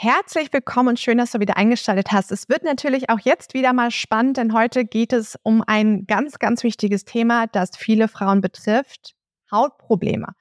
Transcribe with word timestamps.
Herzlich 0.00 0.52
willkommen 0.52 0.90
und 0.90 1.00
schön, 1.00 1.18
dass 1.18 1.32
du 1.32 1.40
wieder 1.40 1.56
eingeschaltet 1.56 2.12
hast. 2.12 2.30
Es 2.30 2.48
wird 2.48 2.62
natürlich 2.62 3.10
auch 3.10 3.18
jetzt 3.18 3.52
wieder 3.52 3.72
mal 3.72 3.90
spannend, 3.90 4.36
denn 4.36 4.52
heute 4.52 4.84
geht 4.84 5.12
es 5.12 5.36
um 5.42 5.64
ein 5.66 6.06
ganz, 6.06 6.38
ganz 6.38 6.62
wichtiges 6.62 7.04
Thema, 7.04 7.48
das 7.48 7.70
viele 7.76 8.06
Frauen 8.06 8.40
betrifft, 8.40 9.16
Hautprobleme. 9.50 10.34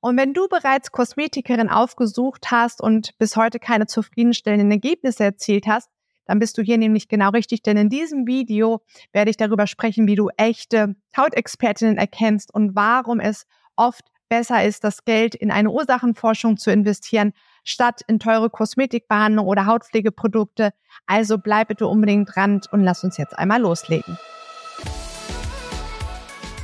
Und 0.00 0.16
wenn 0.16 0.34
du 0.34 0.48
bereits 0.48 0.90
Kosmetikerin 0.90 1.68
aufgesucht 1.68 2.50
hast 2.50 2.80
und 2.80 3.16
bis 3.18 3.36
heute 3.36 3.60
keine 3.60 3.86
zufriedenstellenden 3.86 4.72
Ergebnisse 4.72 5.22
erzielt 5.22 5.68
hast, 5.68 5.90
dann 6.26 6.40
bist 6.40 6.58
du 6.58 6.62
hier 6.62 6.76
nämlich 6.76 7.06
genau 7.06 7.30
richtig, 7.30 7.62
denn 7.62 7.76
in 7.76 7.90
diesem 7.90 8.26
Video 8.26 8.80
werde 9.12 9.30
ich 9.30 9.36
darüber 9.36 9.68
sprechen, 9.68 10.08
wie 10.08 10.16
du 10.16 10.28
echte 10.36 10.96
Hautexpertinnen 11.16 11.98
erkennst 11.98 12.52
und 12.52 12.74
warum 12.74 13.20
es 13.20 13.46
oft 13.76 14.10
besser 14.28 14.64
ist, 14.64 14.82
das 14.82 15.04
Geld 15.04 15.36
in 15.36 15.52
eine 15.52 15.70
Ursachenforschung 15.70 16.56
zu 16.56 16.72
investieren, 16.72 17.32
statt 17.64 18.02
in 18.06 18.20
teure 18.20 18.50
Kosmetikbehandlung 18.50 19.46
oder 19.46 19.66
Hautpflegeprodukte. 19.66 20.72
Also 21.06 21.38
bleib 21.38 21.68
bitte 21.68 21.86
unbedingt 21.86 22.34
dran 22.34 22.60
und 22.70 22.84
lass 22.84 23.02
uns 23.02 23.16
jetzt 23.16 23.36
einmal 23.38 23.60
loslegen. 23.60 24.16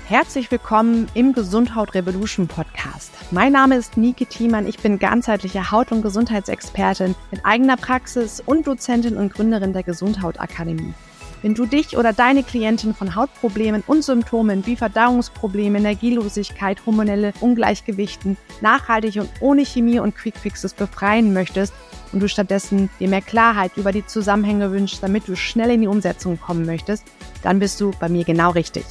Herzlich 0.06 0.50
willkommen 0.50 1.08
im 1.14 1.32
Gesundhaut 1.32 1.94
Revolution 1.94 2.48
Podcast. 2.48 3.12
Mein 3.30 3.52
Name 3.52 3.76
ist 3.76 3.96
Nike 3.96 4.26
Thiemann. 4.26 4.66
Ich 4.66 4.80
bin 4.80 4.98
ganzheitliche 4.98 5.70
Haut- 5.70 5.92
und 5.92 6.02
Gesundheitsexpertin 6.02 7.14
mit 7.30 7.46
eigener 7.46 7.76
Praxis 7.76 8.42
und 8.44 8.66
Dozentin 8.66 9.16
und 9.16 9.32
Gründerin 9.32 9.72
der 9.72 9.84
Gesundhaut 9.84 10.40
Akademie. 10.40 10.94
Wenn 11.42 11.54
du 11.54 11.64
dich 11.64 11.96
oder 11.96 12.12
deine 12.12 12.42
Klientin 12.42 12.94
von 12.94 13.14
Hautproblemen 13.14 13.82
und 13.86 14.04
Symptomen 14.04 14.66
wie 14.66 14.76
Verdauungsprobleme, 14.76 15.78
Energielosigkeit, 15.78 16.84
hormonelle 16.84 17.32
Ungleichgewichten 17.40 18.36
nachhaltig 18.60 19.16
und 19.16 19.30
ohne 19.40 19.64
Chemie 19.64 20.00
und 20.00 20.14
Quickfixes 20.14 20.74
befreien 20.74 21.32
möchtest 21.32 21.72
und 22.12 22.20
du 22.20 22.28
stattdessen 22.28 22.90
dir 23.00 23.08
mehr 23.08 23.22
Klarheit 23.22 23.76
über 23.76 23.90
die 23.90 24.04
Zusammenhänge 24.04 24.70
wünschst, 24.70 25.02
damit 25.02 25.28
du 25.28 25.34
schnell 25.34 25.70
in 25.70 25.80
die 25.80 25.86
Umsetzung 25.86 26.38
kommen 26.38 26.66
möchtest, 26.66 27.04
dann 27.42 27.58
bist 27.58 27.80
du 27.80 27.92
bei 27.98 28.10
mir 28.10 28.24
genau 28.24 28.50
richtig. 28.50 28.84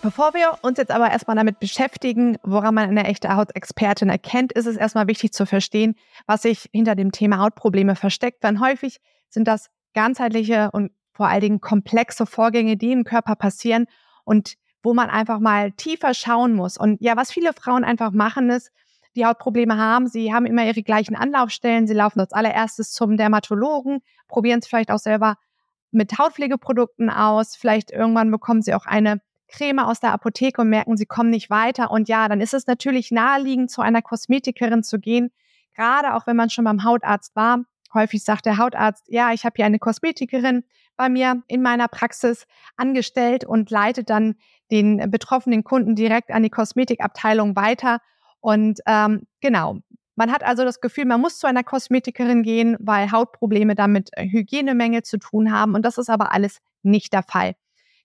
Bevor 0.00 0.34
wir 0.34 0.58
uns 0.60 0.78
jetzt 0.78 0.92
aber 0.92 1.10
erstmal 1.10 1.34
damit 1.34 1.58
beschäftigen, 1.58 2.36
woran 2.44 2.74
man 2.74 2.88
eine 2.88 3.06
echte 3.06 3.34
Hautexpertin 3.34 4.10
erkennt, 4.10 4.52
ist 4.52 4.66
es 4.66 4.76
erstmal 4.76 5.08
wichtig 5.08 5.32
zu 5.32 5.46
verstehen, 5.46 5.96
was 6.26 6.42
sich 6.42 6.68
hinter 6.72 6.94
dem 6.94 7.10
Thema 7.10 7.38
Hautprobleme 7.38 7.96
versteckt. 7.96 8.44
Denn 8.44 8.60
häufig 8.60 9.00
sind 9.30 9.48
das 9.48 9.70
ganzheitliche 9.94 10.70
und 10.72 10.92
vor 11.12 11.28
allen 11.28 11.40
Dingen 11.40 11.60
komplexe 11.60 12.26
Vorgänge, 12.26 12.76
die 12.76 12.92
im 12.92 13.04
Körper 13.04 13.36
passieren 13.36 13.86
und 14.24 14.54
wo 14.82 14.92
man 14.92 15.08
einfach 15.08 15.38
mal 15.38 15.72
tiefer 15.72 16.12
schauen 16.12 16.54
muss. 16.54 16.76
Und 16.76 17.00
ja, 17.00 17.16
was 17.16 17.32
viele 17.32 17.52
Frauen 17.52 17.84
einfach 17.84 18.10
machen 18.10 18.50
ist, 18.50 18.70
die 19.16 19.24
Hautprobleme 19.24 19.78
haben, 19.78 20.08
sie 20.08 20.34
haben 20.34 20.44
immer 20.44 20.66
ihre 20.66 20.82
gleichen 20.82 21.14
Anlaufstellen, 21.14 21.86
sie 21.86 21.94
laufen 21.94 22.20
als 22.20 22.32
allererstes 22.32 22.92
zum 22.92 23.16
Dermatologen, 23.16 24.00
probieren 24.28 24.58
es 24.58 24.66
vielleicht 24.66 24.90
auch 24.90 24.98
selber 24.98 25.36
mit 25.92 26.18
Hautpflegeprodukten 26.18 27.08
aus, 27.08 27.54
vielleicht 27.54 27.92
irgendwann 27.92 28.30
bekommen 28.32 28.60
sie 28.60 28.74
auch 28.74 28.86
eine 28.86 29.20
Creme 29.46 29.78
aus 29.78 30.00
der 30.00 30.12
Apotheke 30.12 30.62
und 30.62 30.68
merken, 30.68 30.96
sie 30.96 31.06
kommen 31.06 31.30
nicht 31.30 31.48
weiter. 31.48 31.92
Und 31.92 32.08
ja, 32.08 32.28
dann 32.28 32.40
ist 32.40 32.54
es 32.54 32.66
natürlich 32.66 33.12
naheliegend, 33.12 33.70
zu 33.70 33.82
einer 33.82 34.02
Kosmetikerin 34.02 34.82
zu 34.82 34.98
gehen, 34.98 35.30
gerade 35.74 36.14
auch 36.14 36.26
wenn 36.26 36.36
man 36.36 36.50
schon 36.50 36.64
beim 36.64 36.82
Hautarzt 36.82 37.36
war 37.36 37.60
häufig 37.94 38.22
sagt 38.24 38.46
der 38.46 38.58
Hautarzt, 38.58 39.06
ja, 39.08 39.32
ich 39.32 39.44
habe 39.44 39.54
hier 39.56 39.66
eine 39.66 39.78
Kosmetikerin 39.78 40.64
bei 40.96 41.08
mir 41.08 41.42
in 41.48 41.62
meiner 41.62 41.88
Praxis 41.88 42.46
angestellt 42.76 43.44
und 43.44 43.70
leitet 43.70 44.10
dann 44.10 44.36
den 44.70 45.10
betroffenen 45.10 45.64
Kunden 45.64 45.94
direkt 45.94 46.30
an 46.30 46.42
die 46.42 46.50
Kosmetikabteilung 46.50 47.56
weiter. 47.56 48.00
Und 48.40 48.80
ähm, 48.86 49.26
genau, 49.40 49.78
man 50.16 50.30
hat 50.30 50.44
also 50.44 50.64
das 50.64 50.80
Gefühl, 50.80 51.06
man 51.06 51.20
muss 51.20 51.38
zu 51.38 51.46
einer 51.46 51.64
Kosmetikerin 51.64 52.42
gehen, 52.42 52.76
weil 52.78 53.10
Hautprobleme 53.10 53.74
damit 53.74 54.10
Hygienemängel 54.16 55.02
zu 55.02 55.18
tun 55.18 55.52
haben. 55.52 55.74
Und 55.74 55.82
das 55.82 55.98
ist 55.98 56.10
aber 56.10 56.32
alles 56.32 56.58
nicht 56.82 57.12
der 57.12 57.22
Fall. 57.22 57.54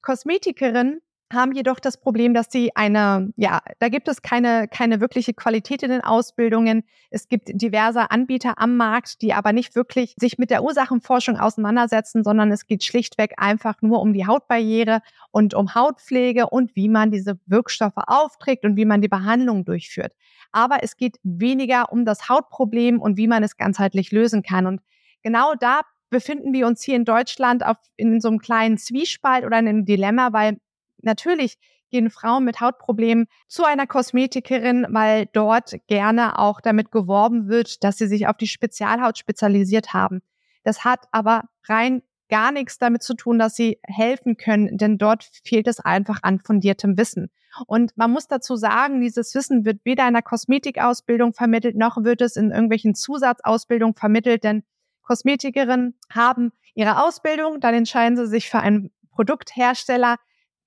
Kosmetikerin 0.01 1.01
haben 1.31 1.51
jedoch 1.51 1.79
das 1.79 1.97
Problem, 1.97 2.33
dass 2.33 2.47
sie 2.51 2.75
eine, 2.75 3.31
ja, 3.35 3.61
da 3.79 3.89
gibt 3.89 4.07
es 4.07 4.21
keine, 4.21 4.67
keine 4.67 4.99
wirkliche 4.99 5.33
Qualität 5.33 5.83
in 5.83 5.91
den 5.91 6.01
Ausbildungen. 6.01 6.83
Es 7.11 7.27
gibt 7.27 7.49
diverse 7.53 8.09
Anbieter 8.09 8.59
am 8.59 8.77
Markt, 8.77 9.21
die 9.21 9.33
aber 9.33 9.53
nicht 9.53 9.75
wirklich 9.75 10.15
sich 10.17 10.37
mit 10.37 10.49
der 10.49 10.63
Ursachenforschung 10.63 11.37
auseinandersetzen, 11.37 12.23
sondern 12.23 12.51
es 12.51 12.65
geht 12.65 12.83
schlichtweg 12.83 13.33
einfach 13.37 13.81
nur 13.81 14.01
um 14.01 14.13
die 14.13 14.25
Hautbarriere 14.25 15.01
und 15.31 15.53
um 15.53 15.75
Hautpflege 15.75 16.47
und 16.47 16.75
wie 16.75 16.89
man 16.89 17.11
diese 17.11 17.39
Wirkstoffe 17.45 17.97
aufträgt 17.97 18.65
und 18.65 18.75
wie 18.75 18.85
man 18.85 19.01
die 19.01 19.07
Behandlung 19.07 19.65
durchführt. 19.65 20.13
Aber 20.51 20.83
es 20.83 20.97
geht 20.97 21.17
weniger 21.23 21.91
um 21.91 22.05
das 22.05 22.27
Hautproblem 22.27 22.99
und 22.99 23.17
wie 23.17 23.27
man 23.27 23.43
es 23.43 23.55
ganzheitlich 23.55 24.11
lösen 24.11 24.41
kann. 24.41 24.65
Und 24.65 24.81
genau 25.21 25.53
da 25.59 25.81
befinden 26.09 26.53
wir 26.53 26.65
uns 26.65 26.81
hier 26.81 26.95
in 26.95 27.05
Deutschland 27.05 27.63
auf, 27.63 27.77
in 27.97 28.19
so 28.19 28.29
einem 28.29 28.39
kleinen 28.39 28.77
Zwiespalt 28.77 29.45
oder 29.45 29.59
in 29.59 29.67
einem 29.67 29.85
Dilemma, 29.85 30.33
weil 30.33 30.57
natürlich 31.03 31.57
gehen 31.89 32.09
Frauen 32.09 32.45
mit 32.45 32.61
Hautproblemen 32.61 33.27
zu 33.47 33.63
einer 33.63 33.87
Kosmetikerin, 33.87 34.87
weil 34.89 35.27
dort 35.33 35.75
gerne 35.87 36.37
auch 36.37 36.61
damit 36.61 36.91
geworben 36.91 37.47
wird, 37.47 37.83
dass 37.83 37.97
sie 37.97 38.07
sich 38.07 38.27
auf 38.27 38.37
die 38.37 38.47
Spezialhaut 38.47 39.17
spezialisiert 39.17 39.93
haben. 39.93 40.21
Das 40.63 40.85
hat 40.85 41.07
aber 41.11 41.43
rein 41.67 42.03
gar 42.29 42.51
nichts 42.51 42.77
damit 42.77 43.01
zu 43.01 43.15
tun, 43.15 43.39
dass 43.39 43.55
sie 43.55 43.79
helfen 43.83 44.37
können, 44.37 44.77
denn 44.77 44.97
dort 44.97 45.29
fehlt 45.43 45.67
es 45.67 45.79
einfach 45.79 46.19
an 46.21 46.39
fundiertem 46.39 46.97
Wissen. 46.97 47.31
Und 47.65 47.97
man 47.97 48.11
muss 48.11 48.27
dazu 48.27 48.55
sagen, 48.55 49.01
dieses 49.01 49.33
Wissen 49.33 49.65
wird 49.65 49.79
weder 49.83 50.07
in 50.07 50.13
der 50.13 50.21
Kosmetikausbildung 50.21 51.33
vermittelt, 51.33 51.75
noch 51.75 52.03
wird 52.03 52.21
es 52.21 52.35
in 52.35 52.51
irgendwelchen 52.51 52.93
Zusatzausbildungen 52.93 53.95
vermittelt, 53.95 54.43
denn 54.43 54.63
Kosmetikerinnen 55.01 55.95
haben 56.11 56.51
ihre 56.75 57.03
Ausbildung, 57.03 57.59
dann 57.59 57.73
entscheiden 57.73 58.15
sie 58.15 58.27
sich 58.27 58.47
für 58.47 58.59
einen 58.59 58.91
Produkthersteller, 59.09 60.17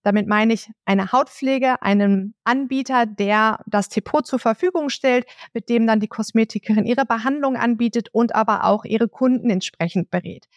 damit 0.02 0.26
meine 0.26 0.54
ich 0.54 0.70
eine 0.84 1.12
Hautpflege, 1.12 1.80
einen 1.82 2.34
Anbieter, 2.44 3.06
der 3.06 3.60
das 3.66 3.88
Depot 3.88 4.26
zur 4.26 4.38
Verfügung 4.38 4.88
stellt, 4.88 5.26
mit 5.54 5.68
dem 5.68 5.86
dann 5.86 6.00
die 6.00 6.08
Kosmetikerin 6.08 6.86
ihre 6.86 7.06
Behandlung 7.06 7.56
anbietet 7.56 8.08
und 8.12 8.34
aber 8.34 8.64
auch 8.64 8.84
ihre 8.84 9.08
Kunden 9.08 9.50
entsprechend 9.50 10.10
berät. 10.10 10.48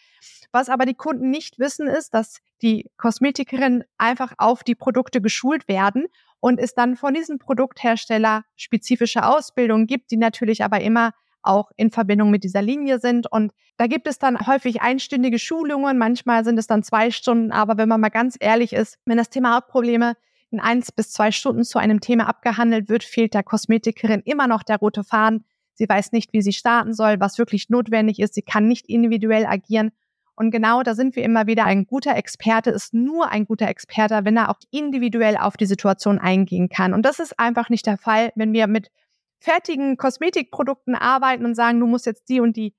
Was 0.52 0.68
aber 0.68 0.86
die 0.86 0.94
Kunden 0.94 1.30
nicht 1.30 1.58
wissen, 1.58 1.86
ist, 1.86 2.14
dass 2.14 2.40
die 2.62 2.90
Kosmetikerin 2.96 3.84
einfach 3.98 4.32
auf 4.38 4.64
die 4.64 4.74
Produkte 4.74 5.20
geschult 5.20 5.68
werden 5.68 6.06
und 6.40 6.58
es 6.58 6.74
dann 6.74 6.96
von 6.96 7.14
diesem 7.14 7.38
Produkthersteller 7.38 8.44
spezifische 8.56 9.24
Ausbildungen 9.24 9.86
gibt, 9.86 10.10
die 10.10 10.16
natürlich 10.16 10.64
aber 10.64 10.80
immer 10.80 11.12
auch 11.46 11.70
in 11.76 11.90
Verbindung 11.90 12.30
mit 12.30 12.44
dieser 12.44 12.62
Linie 12.62 12.98
sind. 12.98 13.30
Und 13.30 13.52
da 13.76 13.86
gibt 13.86 14.06
es 14.06 14.18
dann 14.18 14.46
häufig 14.46 14.80
einstündige 14.80 15.38
Schulungen, 15.38 15.98
manchmal 15.98 16.44
sind 16.44 16.58
es 16.58 16.66
dann 16.66 16.82
zwei 16.82 17.10
Stunden, 17.10 17.52
aber 17.52 17.76
wenn 17.76 17.88
man 17.88 18.00
mal 18.00 18.08
ganz 18.08 18.36
ehrlich 18.40 18.72
ist, 18.72 18.98
wenn 19.04 19.18
das 19.18 19.30
Thema 19.30 19.56
Hautprobleme 19.56 20.14
in 20.50 20.60
eins 20.60 20.92
bis 20.92 21.10
zwei 21.10 21.32
Stunden 21.32 21.64
zu 21.64 21.78
einem 21.78 22.00
Thema 22.00 22.28
abgehandelt 22.28 22.88
wird, 22.88 23.04
fehlt 23.04 23.34
der 23.34 23.42
Kosmetikerin 23.42 24.22
immer 24.24 24.46
noch 24.46 24.62
der 24.62 24.78
rote 24.78 25.04
Faden. 25.04 25.44
Sie 25.74 25.88
weiß 25.88 26.12
nicht, 26.12 26.32
wie 26.32 26.40
sie 26.40 26.52
starten 26.52 26.94
soll, 26.94 27.20
was 27.20 27.38
wirklich 27.38 27.68
notwendig 27.68 28.18
ist. 28.18 28.34
Sie 28.34 28.42
kann 28.42 28.66
nicht 28.66 28.88
individuell 28.88 29.44
agieren. 29.44 29.92
Und 30.36 30.50
genau 30.50 30.82
da 30.82 30.94
sind 30.94 31.16
wir 31.16 31.24
immer 31.24 31.46
wieder. 31.46 31.64
Ein 31.64 31.86
guter 31.86 32.14
Experte 32.14 32.70
ist 32.70 32.94
nur 32.94 33.30
ein 33.30 33.46
guter 33.46 33.68
Experte, 33.68 34.20
wenn 34.24 34.36
er 34.36 34.50
auch 34.50 34.60
individuell 34.70 35.36
auf 35.36 35.56
die 35.56 35.66
Situation 35.66 36.18
eingehen 36.18 36.68
kann. 36.68 36.92
Und 36.94 37.02
das 37.02 37.18
ist 37.18 37.38
einfach 37.38 37.70
nicht 37.70 37.86
der 37.86 37.98
Fall, 37.98 38.32
wenn 38.36 38.52
wir 38.52 38.66
mit 38.66 38.90
fertigen 39.38 39.96
Kosmetikprodukten 39.96 40.94
arbeiten 40.94 41.44
und 41.44 41.54
sagen, 41.54 41.80
du 41.80 41.86
musst 41.86 42.06
jetzt 42.06 42.28
die 42.28 42.40
und 42.40 42.56
die 42.56 42.74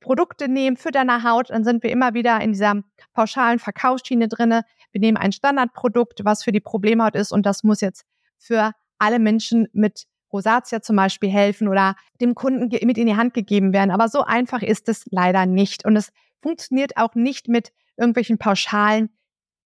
Produkte 0.00 0.48
nehmen 0.48 0.76
für 0.76 0.90
deine 0.90 1.22
Haut, 1.22 1.50
dann 1.50 1.64
sind 1.64 1.82
wir 1.82 1.90
immer 1.90 2.12
wieder 2.12 2.40
in 2.40 2.52
dieser 2.52 2.82
pauschalen 3.14 3.58
Verkaufsschiene 3.58 4.28
drinne. 4.28 4.64
Wir 4.92 5.00
nehmen 5.00 5.16
ein 5.16 5.32
Standardprodukt, 5.32 6.24
was 6.24 6.44
für 6.44 6.52
die 6.52 6.60
Problemhaut 6.60 7.14
ist 7.14 7.32
und 7.32 7.46
das 7.46 7.64
muss 7.64 7.80
jetzt 7.80 8.04
für 8.38 8.72
alle 8.98 9.18
Menschen 9.18 9.68
mit 9.72 10.04
Rosatia 10.32 10.82
zum 10.82 10.96
Beispiel 10.96 11.30
helfen 11.30 11.68
oder 11.68 11.94
dem 12.20 12.34
Kunden 12.34 12.68
mit 12.86 12.98
in 12.98 13.06
die 13.06 13.16
Hand 13.16 13.34
gegeben 13.34 13.72
werden. 13.72 13.90
Aber 13.90 14.08
so 14.08 14.22
einfach 14.22 14.62
ist 14.62 14.88
es 14.88 15.06
leider 15.10 15.46
nicht. 15.46 15.84
Und 15.86 15.96
es 15.96 16.12
funktioniert 16.42 16.96
auch 16.96 17.14
nicht 17.14 17.48
mit 17.48 17.72
irgendwelchen 17.96 18.38
pauschalen 18.38 19.10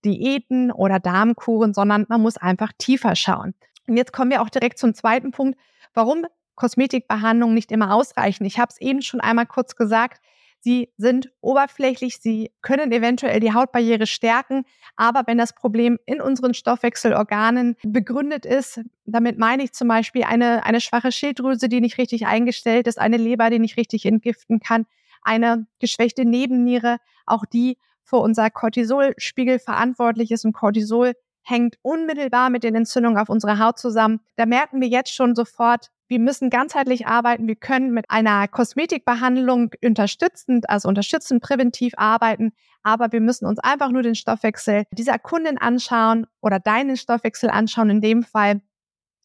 Diäten 0.05 0.71
oder 0.71 1.01
Darmkuren, 1.01 1.75
sondern 1.75 2.05
man 2.09 2.21
muss 2.21 2.37
einfach 2.37 2.73
tiefer 2.79 3.17
schauen. 3.17 3.55
Und 3.89 3.97
jetzt 3.97 4.13
kommen 4.13 4.31
wir 4.31 4.43
auch 4.43 4.51
direkt 4.51 4.79
zum 4.79 4.95
zweiten 4.95 5.31
Punkt, 5.31 5.59
warum 5.99 6.25
Kosmetikbehandlungen 6.55 7.55
nicht 7.55 7.73
immer 7.73 7.93
ausreichen. 7.93 8.45
Ich 8.45 8.59
habe 8.59 8.71
es 8.71 8.81
eben 8.81 9.03
schon 9.03 9.21
einmal 9.21 9.47
kurz 9.47 9.77
gesagt. 9.77 10.23
Sie 10.61 10.93
sind 10.97 11.31
oberflächlich, 11.41 12.19
sie 12.19 12.51
können 12.63 12.91
eventuell 12.91 13.39
die 13.39 13.53
Hautbarriere 13.53 14.07
stärken, 14.07 14.65
aber 14.97 15.23
wenn 15.27 15.39
das 15.39 15.55
Problem 15.55 15.99
in 16.05 16.21
unseren 16.21 16.53
Stoffwechselorganen 16.53 17.77
begründet 17.85 18.45
ist, 18.45 18.81
damit 19.05 19.39
meine 19.39 19.63
ich 19.63 19.73
zum 19.73 19.87
Beispiel 19.87 20.25
eine, 20.25 20.65
eine 20.65 20.81
schwache 20.81 21.13
Schilddrüse, 21.13 21.69
die 21.69 21.81
nicht 21.81 21.99
richtig 21.99 22.27
eingestellt 22.27 22.89
ist, 22.89 22.99
eine 22.99 23.19
Leber, 23.19 23.51
die 23.51 23.61
nicht 23.61 23.77
richtig 23.77 24.05
entgiften 24.05 24.59
kann, 24.59 24.87
eine 25.23 25.69
geschwächte 25.79 26.25
Nebenniere, 26.25 26.99
auch 27.25 27.45
die 27.45 27.79
für 28.03 28.17
unser 28.17 28.51
Cortisolspiegel 28.51 29.61
verantwortlich 29.61 30.33
ist 30.33 30.45
und 30.45 30.55
Cortisol 30.55 31.15
hängt 31.49 31.77
unmittelbar 31.83 32.51
mit 32.51 32.63
den 32.63 32.75
Entzündungen 32.75 33.19
auf 33.19 33.29
unserer 33.29 33.59
Haut 33.59 33.79
zusammen. 33.79 34.21
Da 34.37 34.47
merken 34.47 34.81
wir 34.81 34.89
jetzt 34.89 35.15
schon 35.15 35.35
sofort, 35.35 35.91
wir 36.09 36.19
müssen 36.19 36.51
ganzheitlich 36.51 37.07
arbeiten. 37.07 37.47
Wir 37.47 37.57
können 37.57 37.93
mit 37.93 38.11
einer 38.11 38.49
Kosmetikbehandlung 38.49 39.73
unterstützend, 39.85 40.69
also 40.69 40.89
unterstützend 40.89 41.43
präventiv 41.43 41.93
arbeiten. 41.97 42.53
Aber 42.83 43.13
wir 43.13 43.21
müssen 43.21 43.47
uns 43.47 43.59
einfach 43.59 43.91
nur 43.91 44.03
den 44.03 44.15
Stoffwechsel 44.15 44.85
dieser 44.93 45.19
Kundin 45.19 45.59
anschauen 45.59 46.27
oder 46.41 46.61
deinen 46.61 46.97
Stoffwechsel 46.97 47.51
anschauen 47.51 47.91
in 47.91 48.01
dem 48.01 48.23
Fall 48.23 48.63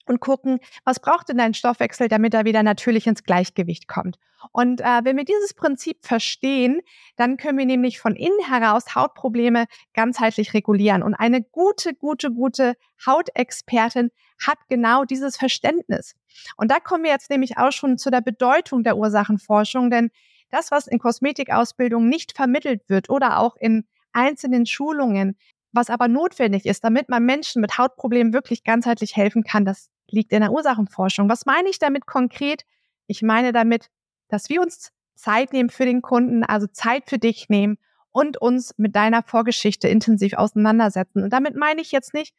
und 0.05 0.19
gucken, 0.19 0.59
was 0.83 0.99
braucht 0.99 1.29
denn 1.29 1.37
dein 1.37 1.53
Stoffwechsel, 1.53 2.07
damit 2.07 2.33
er 2.33 2.45
wieder 2.45 2.63
natürlich 2.63 3.07
ins 3.07 3.23
Gleichgewicht 3.23 3.87
kommt. 3.87 4.17
Und 4.51 4.81
äh, 4.81 5.01
wenn 5.03 5.15
wir 5.15 5.23
dieses 5.23 5.53
Prinzip 5.53 5.97
verstehen, 6.01 6.81
dann 7.15 7.37
können 7.37 7.57
wir 7.57 7.65
nämlich 7.65 7.99
von 7.99 8.15
innen 8.15 8.45
heraus 8.45 8.95
Hautprobleme 8.95 9.65
ganzheitlich 9.93 10.53
regulieren. 10.53 11.03
Und 11.03 11.13
eine 11.13 11.41
gute, 11.41 11.93
gute, 11.93 12.31
gute 12.31 12.75
Hautexpertin 13.05 14.11
hat 14.45 14.57
genau 14.69 15.05
dieses 15.05 15.37
Verständnis. 15.37 16.15
Und 16.57 16.71
da 16.71 16.79
kommen 16.79 17.03
wir 17.03 17.11
jetzt 17.11 17.29
nämlich 17.29 17.57
auch 17.57 17.71
schon 17.71 17.97
zu 17.97 18.11
der 18.11 18.21
Bedeutung 18.21 18.83
der 18.83 18.97
Ursachenforschung, 18.97 19.89
denn 19.89 20.09
das, 20.49 20.71
was 20.71 20.87
in 20.87 20.99
Kosmetikausbildung 20.99 22.07
nicht 22.07 22.35
vermittelt 22.35 22.81
wird 22.87 23.09
oder 23.09 23.39
auch 23.39 23.55
in 23.55 23.85
einzelnen 24.11 24.65
Schulungen, 24.65 25.37
was 25.71 25.89
aber 25.89 26.07
notwendig 26.07 26.65
ist, 26.65 26.83
damit 26.83 27.09
man 27.09 27.23
Menschen 27.25 27.61
mit 27.61 27.77
Hautproblemen 27.77 28.33
wirklich 28.33 28.63
ganzheitlich 28.63 29.15
helfen 29.15 29.43
kann, 29.43 29.65
das 29.65 29.89
liegt 30.13 30.31
in 30.31 30.41
der 30.41 30.51
Ursachenforschung. 30.51 31.27
Was 31.27 31.45
meine 31.45 31.69
ich 31.69 31.79
damit 31.79 32.05
konkret? 32.05 32.65
Ich 33.07 33.21
meine 33.21 33.51
damit, 33.51 33.89
dass 34.29 34.49
wir 34.49 34.61
uns 34.61 34.91
Zeit 35.15 35.53
nehmen 35.53 35.69
für 35.69 35.85
den 35.85 36.01
Kunden, 36.01 36.43
also 36.43 36.67
Zeit 36.67 37.09
für 37.09 37.17
dich 37.17 37.49
nehmen 37.49 37.77
und 38.11 38.37
uns 38.37 38.73
mit 38.77 38.95
deiner 38.95 39.23
Vorgeschichte 39.23 39.87
intensiv 39.87 40.33
auseinandersetzen. 40.33 41.23
Und 41.23 41.31
damit 41.31 41.55
meine 41.55 41.81
ich 41.81 41.91
jetzt 41.91 42.13
nicht 42.13 42.33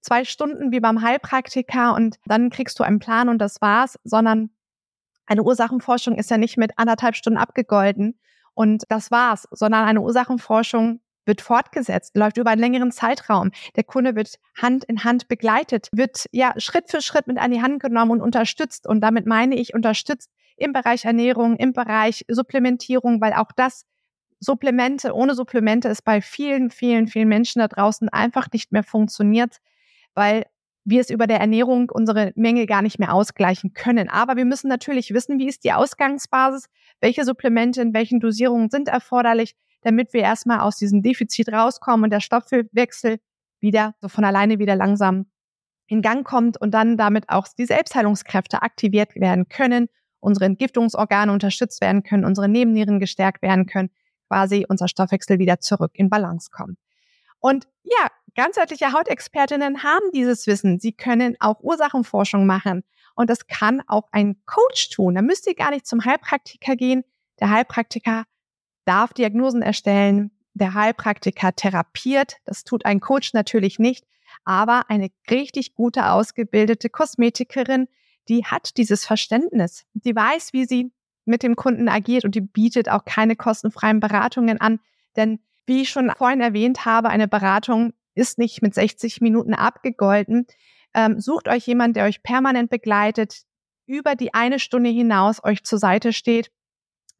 zwei 0.00 0.24
Stunden 0.24 0.72
wie 0.72 0.80
beim 0.80 1.02
Heilpraktiker 1.02 1.94
und 1.94 2.18
dann 2.26 2.50
kriegst 2.50 2.78
du 2.78 2.84
einen 2.84 2.98
Plan 2.98 3.28
und 3.28 3.38
das 3.38 3.60
war's, 3.60 3.98
sondern 4.04 4.50
eine 5.26 5.44
Ursachenforschung 5.44 6.16
ist 6.16 6.30
ja 6.30 6.38
nicht 6.38 6.58
mit 6.58 6.72
anderthalb 6.76 7.14
Stunden 7.14 7.38
abgegolten 7.38 8.18
und 8.54 8.82
das 8.88 9.10
war's, 9.10 9.46
sondern 9.52 9.84
eine 9.84 10.00
Ursachenforschung 10.00 11.00
wird 11.26 11.40
fortgesetzt, 11.40 12.16
läuft 12.16 12.36
über 12.36 12.50
einen 12.50 12.60
längeren 12.60 12.92
Zeitraum. 12.92 13.50
Der 13.76 13.84
Kunde 13.84 14.14
wird 14.16 14.36
Hand 14.60 14.84
in 14.84 15.04
Hand 15.04 15.28
begleitet, 15.28 15.88
wird 15.92 16.26
ja 16.32 16.54
Schritt 16.58 16.90
für 16.90 17.00
Schritt 17.00 17.26
mit 17.26 17.38
an 17.38 17.50
die 17.50 17.62
Hand 17.62 17.82
genommen 17.82 18.12
und 18.12 18.20
unterstützt. 18.20 18.86
Und 18.86 19.00
damit 19.00 19.26
meine 19.26 19.56
ich 19.56 19.74
unterstützt 19.74 20.30
im 20.56 20.72
Bereich 20.72 21.04
Ernährung, 21.04 21.56
im 21.56 21.72
Bereich 21.72 22.24
Supplementierung, 22.28 23.20
weil 23.20 23.32
auch 23.34 23.52
das 23.54 23.84
Supplemente, 24.40 25.14
ohne 25.14 25.34
Supplemente 25.34 25.88
ist 25.88 26.04
bei 26.04 26.20
vielen, 26.20 26.70
vielen, 26.70 27.06
vielen 27.06 27.28
Menschen 27.28 27.60
da 27.60 27.68
draußen 27.68 28.08
einfach 28.08 28.48
nicht 28.52 28.72
mehr 28.72 28.82
funktioniert, 28.82 29.58
weil 30.14 30.46
wir 30.84 31.00
es 31.00 31.10
über 31.10 31.28
der 31.28 31.38
Ernährung 31.38 31.90
unsere 31.90 32.32
Menge 32.34 32.66
gar 32.66 32.82
nicht 32.82 32.98
mehr 32.98 33.14
ausgleichen 33.14 33.72
können. 33.72 34.08
Aber 34.08 34.36
wir 34.36 34.44
müssen 34.44 34.68
natürlich 34.68 35.14
wissen, 35.14 35.38
wie 35.38 35.46
ist 35.46 35.62
die 35.62 35.72
Ausgangsbasis, 35.72 36.66
welche 37.00 37.24
Supplemente 37.24 37.80
in 37.80 37.94
welchen 37.94 38.18
Dosierungen 38.18 38.68
sind 38.68 38.88
erforderlich, 38.88 39.54
damit 39.82 40.12
wir 40.12 40.22
erstmal 40.22 40.60
aus 40.60 40.76
diesem 40.76 41.02
Defizit 41.02 41.52
rauskommen 41.52 42.04
und 42.04 42.10
der 42.10 42.20
Stoffwechsel 42.20 43.18
wieder 43.60 43.94
so 44.00 44.08
von 44.08 44.24
alleine 44.24 44.58
wieder 44.58 44.76
langsam 44.76 45.26
in 45.86 46.02
Gang 46.02 46.26
kommt 46.26 46.60
und 46.60 46.72
dann 46.72 46.96
damit 46.96 47.28
auch 47.28 47.46
die 47.48 47.66
Selbstheilungskräfte 47.66 48.62
aktiviert 48.62 49.14
werden 49.14 49.48
können, 49.48 49.88
unsere 50.20 50.46
Entgiftungsorgane 50.46 51.32
unterstützt 51.32 51.80
werden 51.80 52.02
können, 52.02 52.24
unsere 52.24 52.48
Nebennieren 52.48 52.98
gestärkt 52.98 53.42
werden 53.42 53.66
können, 53.66 53.90
quasi 54.28 54.64
unser 54.68 54.88
Stoffwechsel 54.88 55.38
wieder 55.38 55.60
zurück 55.60 55.92
in 55.94 56.08
Balance 56.08 56.50
kommt. 56.50 56.78
Und 57.40 57.66
ja, 57.82 58.06
ganzheitliche 58.36 58.92
Hautexpertinnen 58.92 59.82
haben 59.82 60.10
dieses 60.14 60.46
Wissen. 60.46 60.78
Sie 60.78 60.92
können 60.92 61.36
auch 61.40 61.60
Ursachenforschung 61.60 62.46
machen. 62.46 62.84
Und 63.14 63.28
das 63.28 63.46
kann 63.46 63.82
auch 63.86 64.08
ein 64.12 64.36
Coach 64.46 64.90
tun. 64.90 65.16
Da 65.16 65.22
müsst 65.22 65.46
ihr 65.46 65.54
gar 65.54 65.70
nicht 65.70 65.86
zum 65.86 66.04
Heilpraktiker 66.04 66.76
gehen. 66.76 67.04
Der 67.40 67.50
Heilpraktiker 67.50 68.24
darf 68.84 69.12
Diagnosen 69.12 69.62
erstellen, 69.62 70.30
der 70.54 70.74
Heilpraktiker 70.74 71.54
therapiert. 71.54 72.36
Das 72.44 72.64
tut 72.64 72.84
ein 72.84 73.00
Coach 73.00 73.32
natürlich 73.32 73.78
nicht, 73.78 74.04
aber 74.44 74.84
eine 74.88 75.08
richtig 75.30 75.74
gute 75.74 76.10
ausgebildete 76.10 76.90
Kosmetikerin, 76.90 77.88
die 78.28 78.44
hat 78.44 78.76
dieses 78.76 79.04
Verständnis. 79.04 79.84
Die 79.94 80.14
weiß, 80.14 80.52
wie 80.52 80.64
sie 80.64 80.92
mit 81.24 81.42
dem 81.42 81.56
Kunden 81.56 81.88
agiert 81.88 82.24
und 82.24 82.34
die 82.34 82.40
bietet 82.40 82.88
auch 82.88 83.04
keine 83.04 83.36
kostenfreien 83.36 84.00
Beratungen 84.00 84.60
an. 84.60 84.80
Denn 85.16 85.40
wie 85.66 85.82
ich 85.82 85.90
schon 85.90 86.10
vorhin 86.10 86.40
erwähnt 86.40 86.84
habe, 86.84 87.08
eine 87.08 87.28
Beratung 87.28 87.92
ist 88.14 88.38
nicht 88.38 88.62
mit 88.62 88.74
60 88.74 89.20
Minuten 89.20 89.54
abgegolten. 89.54 90.46
Ähm, 90.94 91.20
sucht 91.20 91.48
euch 91.48 91.66
jemand, 91.66 91.96
der 91.96 92.04
euch 92.04 92.22
permanent 92.22 92.70
begleitet, 92.70 93.42
über 93.86 94.14
die 94.14 94.34
eine 94.34 94.58
Stunde 94.58 94.90
hinaus 94.90 95.42
euch 95.42 95.64
zur 95.64 95.78
Seite 95.78 96.12
steht 96.12 96.50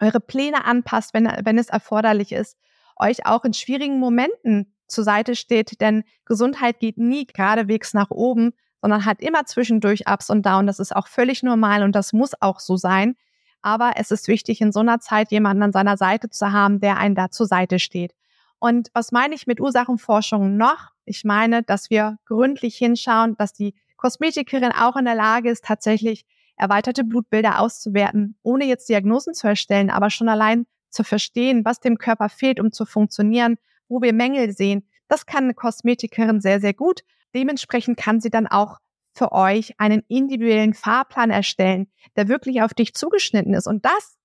eure 0.02 0.20
Pläne 0.20 0.64
anpasst, 0.64 1.14
wenn, 1.14 1.26
wenn 1.44 1.58
es 1.58 1.68
erforderlich 1.68 2.32
ist, 2.32 2.58
euch 2.96 3.26
auch 3.26 3.44
in 3.44 3.54
schwierigen 3.54 3.98
Momenten 3.98 4.74
zur 4.86 5.04
Seite 5.04 5.34
steht, 5.36 5.80
denn 5.80 6.04
Gesundheit 6.24 6.80
geht 6.80 6.98
nie 6.98 7.26
geradewegs 7.26 7.94
nach 7.94 8.10
oben, 8.10 8.52
sondern 8.80 9.04
hat 9.04 9.20
immer 9.20 9.46
zwischendurch 9.46 10.08
Ups 10.08 10.28
und 10.28 10.44
Downs. 10.44 10.66
Das 10.66 10.78
ist 10.80 10.94
auch 10.94 11.06
völlig 11.06 11.42
normal 11.42 11.82
und 11.82 11.94
das 11.94 12.12
muss 12.12 12.32
auch 12.40 12.60
so 12.60 12.76
sein. 12.76 13.14
Aber 13.62 13.92
es 13.96 14.10
ist 14.10 14.26
wichtig, 14.26 14.60
in 14.60 14.72
so 14.72 14.80
einer 14.80 14.98
Zeit 14.98 15.30
jemanden 15.30 15.62
an 15.62 15.72
seiner 15.72 15.96
Seite 15.96 16.28
zu 16.28 16.52
haben, 16.52 16.80
der 16.80 16.98
einen 16.98 17.14
da 17.14 17.30
zur 17.30 17.46
Seite 17.46 17.78
steht. 17.78 18.12
Und 18.58 18.88
was 18.92 19.12
meine 19.12 19.34
ich 19.34 19.46
mit 19.46 19.60
Ursachenforschung 19.60 20.56
noch? 20.56 20.90
Ich 21.04 21.24
meine, 21.24 21.62
dass 21.62 21.90
wir 21.90 22.18
gründlich 22.26 22.76
hinschauen, 22.76 23.36
dass 23.36 23.52
die 23.52 23.74
Kosmetikerin 23.96 24.72
auch 24.72 24.96
in 24.96 25.04
der 25.04 25.14
Lage 25.14 25.48
ist, 25.48 25.64
tatsächlich 25.64 26.26
erweiterte 26.56 27.04
Blutbilder 27.04 27.60
auszuwerten, 27.60 28.36
ohne 28.42 28.64
jetzt 28.66 28.88
Diagnosen 28.88 29.34
zu 29.34 29.46
erstellen, 29.46 29.90
aber 29.90 30.10
schon 30.10 30.28
allein 30.28 30.66
zu 30.90 31.04
verstehen, 31.04 31.64
was 31.64 31.80
dem 31.80 31.98
Körper 31.98 32.28
fehlt, 32.28 32.60
um 32.60 32.72
zu 32.72 32.84
funktionieren, 32.84 33.56
wo 33.88 34.00
wir 34.00 34.12
Mängel 34.12 34.52
sehen. 34.52 34.86
Das 35.08 35.26
kann 35.26 35.44
eine 35.44 35.54
Kosmetikerin 35.54 36.40
sehr, 36.40 36.60
sehr 36.60 36.74
gut. 36.74 37.00
Dementsprechend 37.34 37.96
kann 37.96 38.20
sie 38.20 38.30
dann 38.30 38.46
auch 38.46 38.78
für 39.14 39.32
euch 39.32 39.78
einen 39.78 40.02
individuellen 40.08 40.74
Fahrplan 40.74 41.30
erstellen, 41.30 41.90
der 42.16 42.28
wirklich 42.28 42.62
auf 42.62 42.74
dich 42.74 42.94
zugeschnitten 42.94 43.54
ist. 43.54 43.66
Und 43.66 43.84
das 43.84 44.16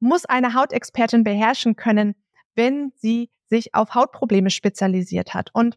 muss 0.00 0.24
eine 0.24 0.54
Hautexpertin 0.54 1.24
beherrschen 1.24 1.76
können, 1.76 2.14
wenn 2.54 2.92
sie 2.96 3.30
sich 3.48 3.74
auf 3.74 3.94
Hautprobleme 3.94 4.50
spezialisiert 4.50 5.34
hat. 5.34 5.50
Und 5.52 5.76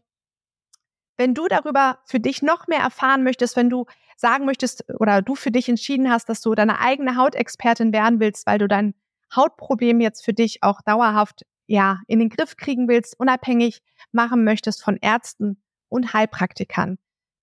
wenn 1.18 1.34
du 1.34 1.48
darüber 1.48 1.98
für 2.06 2.20
dich 2.20 2.42
noch 2.42 2.66
mehr 2.68 2.80
erfahren 2.80 3.24
möchtest, 3.24 3.56
wenn 3.56 3.68
du 3.68 3.84
sagen 4.16 4.46
möchtest 4.46 4.84
oder 4.98 5.20
du 5.20 5.34
für 5.34 5.50
dich 5.50 5.68
entschieden 5.68 6.10
hast, 6.10 6.28
dass 6.28 6.40
du 6.40 6.54
deine 6.54 6.80
eigene 6.80 7.16
Hautexpertin 7.16 7.92
werden 7.92 8.20
willst, 8.20 8.46
weil 8.46 8.58
du 8.58 8.66
dein 8.66 8.94
Hautproblem 9.34 10.00
jetzt 10.00 10.24
für 10.24 10.32
dich 10.32 10.62
auch 10.62 10.80
dauerhaft 10.80 11.44
ja 11.66 12.00
in 12.06 12.18
den 12.18 12.30
Griff 12.30 12.56
kriegen 12.56 12.88
willst, 12.88 13.18
unabhängig 13.18 13.82
machen 14.10 14.44
möchtest 14.44 14.82
von 14.82 14.96
Ärzten 14.96 15.60
und 15.88 16.14
Heilpraktikern, 16.14 16.98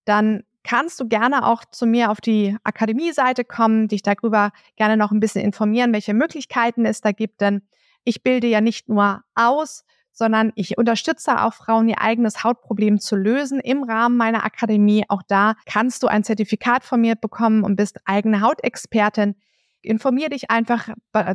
dann 0.05 0.43
kannst 0.63 0.99
du 0.99 1.07
gerne 1.07 1.45
auch 1.45 1.63
zu 1.65 1.85
mir 1.85 2.09
auf 2.09 2.21
die 2.21 2.57
Akademie-Seite 2.63 3.45
kommen, 3.45 3.87
dich 3.87 4.01
darüber 4.01 4.51
gerne 4.75 4.97
noch 4.97 5.11
ein 5.11 5.19
bisschen 5.19 5.43
informieren, 5.43 5.93
welche 5.93 6.13
Möglichkeiten 6.13 6.85
es 6.85 7.01
da 7.01 7.11
gibt, 7.11 7.41
denn 7.41 7.61
ich 8.03 8.23
bilde 8.23 8.47
ja 8.47 8.61
nicht 8.61 8.89
nur 8.89 9.23
aus, 9.35 9.83
sondern 10.15 10.53
ich 10.55 10.77
unterstütze 10.77 11.43
auch 11.43 11.53
Frauen, 11.53 11.89
ihr 11.89 12.01
eigenes 12.01 12.43
Hautproblem 12.43 12.99
zu 12.99 13.17
lösen 13.17 13.59
im 13.59 13.83
Rahmen 13.83 14.15
meiner 14.15 14.45
Akademie. 14.45 15.03
Auch 15.09 15.21
da 15.27 15.55
kannst 15.65 16.01
du 16.01 16.07
ein 16.07 16.23
Zertifikat 16.23 16.85
von 16.85 17.01
mir 17.01 17.15
bekommen 17.15 17.63
und 17.63 17.75
bist 17.75 17.99
eigene 18.05 18.39
Hautexpertin. 18.39 19.35
Informier 19.81 20.29
dich 20.29 20.49
einfach, 20.49 20.89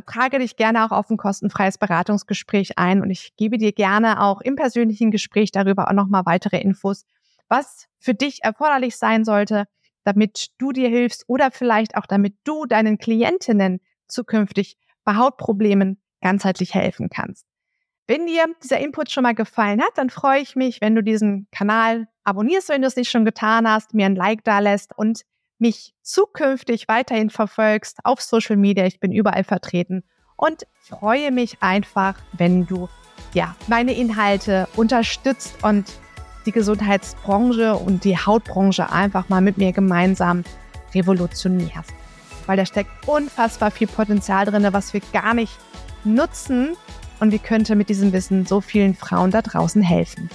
trage 0.07 0.39
dich 0.39 0.57
gerne 0.57 0.83
auch 0.83 0.91
auf 0.91 1.09
ein 1.09 1.17
kostenfreies 1.17 1.77
Beratungsgespräch 1.77 2.77
ein 2.79 3.01
und 3.01 3.11
ich 3.11 3.35
gebe 3.37 3.57
dir 3.57 3.71
gerne 3.71 4.21
auch 4.21 4.41
im 4.41 4.55
persönlichen 4.55 5.11
Gespräch 5.11 5.51
darüber 5.51 5.87
auch 5.87 5.93
nochmal 5.93 6.25
weitere 6.25 6.59
Infos, 6.59 7.05
was 7.47 7.85
für 7.99 8.15
dich 8.15 8.43
erforderlich 8.43 8.97
sein 8.97 9.23
sollte, 9.23 9.65
damit 10.03 10.47
du 10.57 10.71
dir 10.71 10.89
hilfst 10.89 11.23
oder 11.27 11.51
vielleicht 11.51 11.95
auch 11.95 12.07
damit 12.07 12.35
du 12.43 12.65
deinen 12.65 12.97
Klientinnen 12.97 13.79
zukünftig 14.07 14.75
bei 15.03 15.15
Hautproblemen 15.15 16.01
ganzheitlich 16.19 16.73
helfen 16.73 17.09
kannst. 17.09 17.50
Wenn 18.07 18.27
dir 18.27 18.45
dieser 18.63 18.79
Input 18.79 19.11
schon 19.11 19.23
mal 19.23 19.35
gefallen 19.35 19.81
hat, 19.81 19.97
dann 19.97 20.09
freue 20.09 20.41
ich 20.41 20.55
mich, 20.55 20.81
wenn 20.81 20.95
du 20.95 21.03
diesen 21.03 21.47
Kanal 21.51 22.07
abonnierst, 22.23 22.69
wenn 22.69 22.81
du 22.81 22.87
es 22.87 22.95
nicht 22.95 23.09
schon 23.09 23.25
getan 23.25 23.69
hast, 23.69 23.93
mir 23.93 24.05
ein 24.05 24.15
Like 24.15 24.43
da 24.43 24.59
lässt 24.59 24.97
und 24.97 25.21
mich 25.59 25.93
zukünftig 26.01 26.87
weiterhin 26.87 27.29
verfolgst 27.29 27.99
auf 28.03 28.21
Social 28.21 28.57
Media. 28.57 28.85
Ich 28.85 28.99
bin 28.99 29.11
überall 29.11 29.43
vertreten 29.43 30.03
und 30.35 30.63
freue 30.73 31.31
mich 31.31 31.61
einfach, 31.61 32.15
wenn 32.33 32.65
du 32.65 32.89
ja 33.33 33.55
meine 33.67 33.93
Inhalte 33.93 34.67
unterstützt 34.75 35.63
und 35.63 35.85
die 36.47 36.51
Gesundheitsbranche 36.51 37.75
und 37.75 38.03
die 38.03 38.17
Hautbranche 38.17 38.91
einfach 38.91 39.29
mal 39.29 39.41
mit 39.41 39.57
mir 39.57 39.71
gemeinsam 39.71 40.43
revolutionierst. 40.95 41.93
Weil 42.47 42.57
da 42.57 42.65
steckt 42.65 43.07
unfassbar 43.07 43.69
viel 43.69 43.87
Potenzial 43.87 44.45
drin, 44.45 44.67
was 44.71 44.93
wir 44.93 45.01
gar 45.13 45.35
nicht 45.35 45.53
nutzen 46.03 46.75
und 47.21 47.31
wie 47.31 47.39
könnte 47.39 47.75
mit 47.75 47.87
diesem 47.87 48.11
Wissen 48.11 48.45
so 48.45 48.59
vielen 48.59 48.95
Frauen 48.95 49.31
da 49.31 49.41
draußen 49.41 49.81
helfen. 49.81 50.29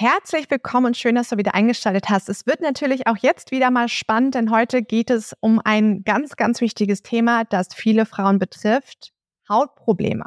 Herzlich 0.00 0.48
willkommen 0.48 0.86
und 0.86 0.96
schön, 0.96 1.16
dass 1.16 1.30
du 1.30 1.38
wieder 1.38 1.56
eingeschaltet 1.56 2.08
hast. 2.08 2.28
Es 2.28 2.46
wird 2.46 2.60
natürlich 2.60 3.08
auch 3.08 3.16
jetzt 3.16 3.50
wieder 3.50 3.72
mal 3.72 3.88
spannend, 3.88 4.36
denn 4.36 4.52
heute 4.52 4.80
geht 4.80 5.10
es 5.10 5.34
um 5.40 5.60
ein 5.64 6.04
ganz, 6.04 6.36
ganz 6.36 6.60
wichtiges 6.60 7.02
Thema, 7.02 7.42
das 7.42 7.74
viele 7.74 8.06
Frauen 8.06 8.38
betrifft, 8.38 9.10
Hautprobleme. 9.48 10.26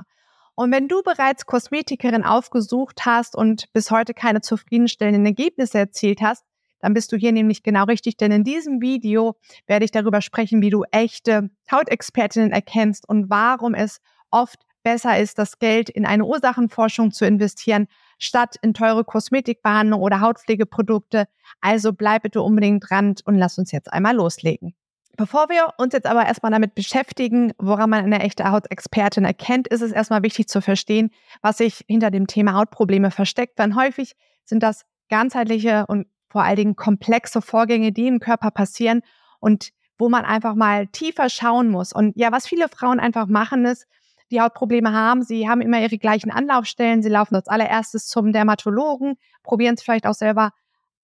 Und 0.55 0.73
wenn 0.73 0.89
du 0.89 1.01
bereits 1.03 1.45
Kosmetikerin 1.45 2.25
aufgesucht 2.25 3.05
hast 3.05 3.33
und 3.33 3.71
bis 3.71 3.91
heute 3.91 4.13
keine 4.13 4.41
zufriedenstellenden 4.41 5.25
Ergebnisse 5.25 5.77
erzielt 5.77 6.19
hast, 6.19 6.43
dann 6.81 6.93
bist 6.93 7.13
du 7.13 7.15
hier 7.15 7.31
nämlich 7.31 7.63
genau 7.63 7.85
richtig, 7.85 8.17
denn 8.17 8.33
in 8.33 8.43
diesem 8.43 8.81
Video 8.81 9.37
werde 9.67 9.85
ich 9.85 9.91
darüber 9.91 10.19
sprechen, 10.19 10.61
wie 10.61 10.69
du 10.69 10.83
echte 10.91 11.49
Hautexpertinnen 11.71 12.51
erkennst 12.51 13.07
und 13.07 13.29
warum 13.29 13.73
es 13.73 14.01
oft 14.31 14.65
besser 14.83 15.17
ist, 15.17 15.37
das 15.37 15.59
Geld 15.59 15.89
in 15.89 16.05
eine 16.05 16.25
Ursachenforschung 16.25 17.11
zu 17.11 17.25
investieren, 17.25 17.87
statt 18.21 18.55
in 18.61 18.73
teure 18.73 19.03
Kosmetikbehandlung 19.03 19.99
oder 19.99 20.21
Hautpflegeprodukte. 20.21 21.27
Also 21.59 21.91
bleib 21.91 22.23
bitte 22.23 22.41
unbedingt 22.41 22.87
dran 22.89 23.15
und 23.25 23.35
lass 23.35 23.57
uns 23.57 23.71
jetzt 23.71 23.91
einmal 23.91 24.15
loslegen. 24.15 24.75
Bevor 25.17 25.49
wir 25.49 25.73
uns 25.77 25.93
jetzt 25.93 26.05
aber 26.05 26.25
erstmal 26.25 26.51
damit 26.51 26.75
beschäftigen, 26.75 27.51
woran 27.57 27.89
man 27.89 28.05
eine 28.05 28.21
echte 28.21 28.49
Hautexpertin 28.49 29.25
erkennt, 29.25 29.67
ist 29.67 29.81
es 29.81 29.91
erstmal 29.91 30.23
wichtig 30.23 30.47
zu 30.47 30.61
verstehen, 30.61 31.09
was 31.41 31.57
sich 31.57 31.83
hinter 31.87 32.11
dem 32.11 32.27
Thema 32.27 32.53
Hautprobleme 32.53 33.11
versteckt. 33.11 33.59
Denn 33.59 33.75
häufig 33.75 34.15
sind 34.45 34.63
das 34.63 34.85
ganzheitliche 35.09 35.85
und 35.87 36.07
vor 36.29 36.43
allen 36.43 36.55
Dingen 36.55 36.75
komplexe 36.75 37.41
Vorgänge, 37.41 37.91
die 37.91 38.07
im 38.07 38.19
Körper 38.19 38.51
passieren 38.51 39.01
und 39.39 39.71
wo 39.97 40.09
man 40.09 40.25
einfach 40.25 40.55
mal 40.55 40.87
tiefer 40.87 41.29
schauen 41.29 41.69
muss. 41.69 41.91
Und 41.91 42.15
ja, 42.15 42.31
was 42.31 42.47
viele 42.47 42.69
Frauen 42.69 42.99
einfach 42.99 43.27
machen 43.27 43.65
ist, 43.65 43.85
die 44.31 44.41
Hautprobleme 44.41 44.93
haben. 44.93 45.23
Sie 45.23 45.47
haben 45.47 45.61
immer 45.61 45.79
ihre 45.81 45.97
gleichen 45.97 46.31
Anlaufstellen. 46.31 47.03
Sie 47.03 47.09
laufen 47.09 47.35
als 47.35 47.47
allererstes 47.47 48.07
zum 48.07 48.31
Dermatologen, 48.31 49.17
probieren 49.43 49.75
es 49.75 49.83
vielleicht 49.83 50.07
auch 50.07 50.13
selber 50.13 50.51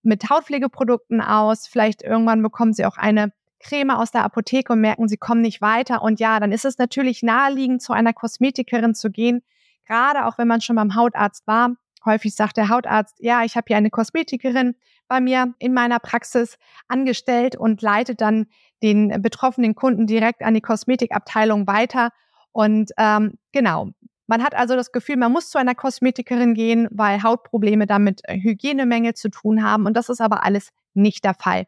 mit 0.01 0.29
Hautpflegeprodukten 0.29 1.21
aus. 1.21 1.67
Vielleicht 1.67 2.01
irgendwann 2.01 2.41
bekommen 2.41 2.73
sie 2.73 2.85
auch 2.85 2.97
eine 2.97 3.31
Creme 3.59 3.91
aus 3.91 4.11
der 4.11 4.23
Apotheke 4.23 4.73
und 4.73 4.81
merken, 4.81 5.07
sie 5.07 5.17
kommen 5.17 5.41
nicht 5.41 5.61
weiter. 5.61 6.01
Und 6.01 6.19
ja, 6.19 6.39
dann 6.39 6.51
ist 6.51 6.65
es 6.65 6.77
natürlich 6.77 7.23
naheliegend, 7.23 7.81
zu 7.81 7.93
einer 7.93 8.13
Kosmetikerin 8.13 8.95
zu 8.95 9.11
gehen, 9.11 9.43
gerade 9.85 10.25
auch 10.25 10.37
wenn 10.37 10.47
man 10.47 10.61
schon 10.61 10.75
beim 10.75 10.95
Hautarzt 10.95 11.47
war. 11.47 11.71
Häufig 12.05 12.35
sagt 12.35 12.57
der 12.57 12.69
Hautarzt, 12.69 13.17
ja, 13.19 13.43
ich 13.43 13.55
habe 13.55 13.65
hier 13.67 13.77
eine 13.77 13.89
Kosmetikerin 13.89 14.75
bei 15.07 15.19
mir 15.19 15.53
in 15.59 15.73
meiner 15.73 15.99
Praxis 15.99 16.57
angestellt 16.87 17.55
und 17.55 17.81
leitet 17.81 18.21
dann 18.21 18.47
den 18.83 19.21
betroffenen 19.21 19.75
Kunden 19.75 20.05
direkt 20.07 20.43
an 20.43 20.53
die 20.53 20.61
Kosmetikabteilung 20.61 21.67
weiter. 21.67 22.11
Und 22.51 22.91
ähm, 22.97 23.37
genau, 23.51 23.89
man 24.27 24.43
hat 24.43 24.55
also 24.55 24.75
das 24.75 24.91
Gefühl, 24.91 25.17
man 25.17 25.31
muss 25.31 25.49
zu 25.49 25.57
einer 25.57 25.75
Kosmetikerin 25.75 26.53
gehen, 26.53 26.87
weil 26.91 27.23
Hautprobleme 27.23 27.87
damit 27.87 28.21
äh, 28.23 28.37
Hygienemängel 28.37 29.13
zu 29.13 29.29
tun 29.29 29.63
haben. 29.63 29.85
Und 29.85 29.95
das 29.95 30.09
ist 30.09 30.21
aber 30.21 30.43
alles 30.43 30.71
nicht 30.93 31.23
der 31.23 31.33
Fall. 31.33 31.65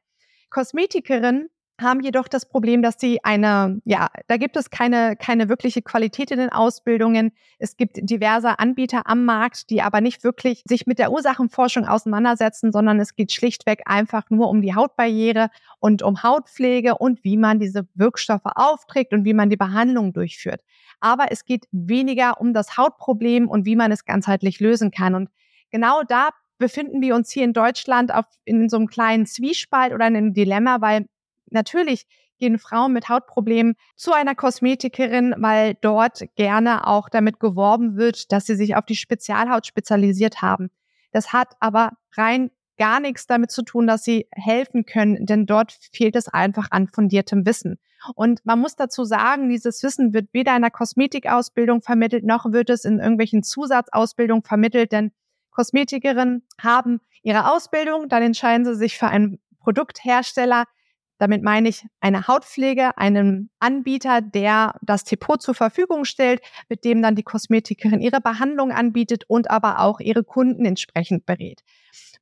Kosmetikerinnen 0.50 1.50
haben 1.81 2.01
jedoch 2.01 2.27
das 2.27 2.45
Problem, 2.45 2.81
dass 2.81 3.00
sie 3.00 3.24
eine, 3.24 3.81
ja, 3.86 4.09
da 4.27 4.38
gibt 4.38 4.57
es 4.57 4.69
keine, 4.69 5.15
keine 5.15 5.50
wirkliche 5.50 5.81
Qualität 5.81 6.31
in 6.31 6.39
den 6.39 6.50
Ausbildungen. 6.50 7.31
Es 7.57 7.77
gibt 7.77 7.98
diverse 8.01 8.59
Anbieter 8.59 9.07
am 9.07 9.25
Markt, 9.25 9.69
die 9.69 9.81
aber 9.81 10.01
nicht 10.01 10.24
wirklich 10.24 10.62
sich 10.67 10.88
mit 10.88 11.00
der 11.00 11.12
Ursachenforschung 11.12 11.86
auseinandersetzen, 11.88 12.71
sondern 12.71 13.00
es 13.00 13.15
geht 13.15 13.31
schlichtweg 13.31 13.83
einfach 13.86 14.29
nur 14.29 14.50
um 14.50 14.62
die 14.62 14.75
Hautbarriere 14.75 15.50
und 15.79 16.01
um 16.03 16.24
Hautpflege 16.24 16.95
und 16.95 17.24
wie 17.24 17.38
man 17.38 17.59
diese 17.59 17.88
Wirkstoffe 17.95 18.41
aufträgt 18.45 19.13
und 19.13 19.25
wie 19.25 19.33
man 19.33 19.50
die 19.50 19.57
Behandlung 19.57 20.13
durchführt. 20.13 20.62
Aber 21.00 21.31
es 21.31 21.45
geht 21.45 21.65
weniger 21.71 22.41
um 22.41 22.53
das 22.53 22.77
Hautproblem 22.77 23.48
und 23.48 23.65
wie 23.65 23.75
man 23.75 23.91
es 23.91 24.05
ganzheitlich 24.05 24.59
lösen 24.59 24.91
kann. 24.91 25.15
Und 25.15 25.29
genau 25.71 26.03
da 26.03 26.29
befinden 26.57 27.01
wir 27.01 27.15
uns 27.15 27.31
hier 27.31 27.45
in 27.45 27.53
Deutschland 27.53 28.13
auf, 28.13 28.25
in 28.43 28.69
so 28.69 28.77
einem 28.77 28.88
kleinen 28.88 29.25
Zwiespalt 29.25 29.93
oder 29.93 30.07
in 30.07 30.15
einem 30.15 30.33
Dilemma, 30.33 30.81
weil 30.81 31.07
natürlich 31.51 32.06
gehen 32.39 32.58
Frauen 32.58 32.94
mit 32.94 33.10
Hautproblemen 33.10 33.75
zu 33.96 34.13
einer 34.13 34.34
Kosmetikerin, 34.34 35.36
weil 35.38 35.75
dort 35.82 36.24
gerne 36.36 36.88
auch 36.88 37.10
damit 37.10 37.39
geworben 37.39 37.98
wird, 37.98 38.32
dass 38.32 38.46
sie 38.46 38.56
sich 38.56 38.75
auf 38.75 38.86
die 38.86 38.96
Spezialhaut 38.96 39.68
spezialisiert 39.68 40.41
haben. 40.41 40.70
Das 41.12 41.34
hat 41.34 41.56
aber 41.60 41.91
rein 42.15 42.51
gar 42.77 43.00
nichts 43.01 43.27
damit 43.27 43.51
zu 43.51 43.62
tun, 43.62 43.88
dass 43.88 44.03
sie 44.03 44.27
helfen 44.32 44.86
können, 44.86 45.25
denn 45.25 45.46
dort 45.46 45.77
fehlt 45.91 46.15
es 46.15 46.29
einfach 46.29 46.68
an 46.72 46.88
fundiertem 46.88 47.46
Wissen. 47.46 47.77
Und 48.15 48.46
man 48.46 48.60
muss 48.60 48.77
dazu 48.77 49.03
sagen, 49.03 49.50
dieses 49.50 49.84
Wissen 49.84 50.13
wird 50.13 50.29
weder 50.31 50.55
in 50.55 50.62
der 50.62 50.72
Kosmetikausbildung 50.72 51.81
vermittelt, 51.81 52.24
noch 52.24 52.51
wird 52.51 52.70
es 52.70 52.85
in 52.85 53.00
irgendwelchen 53.00 53.44
Zusatzausbildungen 53.44 54.44
vermittelt, 54.44 54.94
denn 54.94 55.12
Kosmetikerinnen 55.51 56.44
haben 56.62 57.01
ihre 57.22 57.51
Ausbildung, 57.53 58.07
dann 58.07 58.24
entscheiden 58.24 58.64
sie 58.64 58.75
sich 58.75 58.98
für 58.98 59.07
einen 59.07 59.40
Produkthersteller, 59.59 60.64
damit 61.20 61.44
meine 61.44 61.70
ich 61.70 61.86
eine 62.00 62.27
Hautpflege, 62.27 62.98
einen 62.98 63.51
Anbieter, 63.60 64.22
der 64.22 64.74
das 64.82 65.03
Depot 65.03 65.42
zur 65.42 65.53
Verfügung 65.53 66.05
stellt, 66.05 66.42
mit 66.70 66.84
dem 66.86 67.01
dann 67.01 67.16
die 67.16 67.24
Kosmetikerin 67.24 68.01
ihre 68.01 68.22
Behandlung 68.22 68.72
anbietet 68.72 69.25
und 69.27 69.51
aber 69.51 69.79
auch 69.79 70.00
ihre 70.00 70.24
Kunden 70.24 70.66
entsprechend 70.66 71.25
berät. 71.25 71.62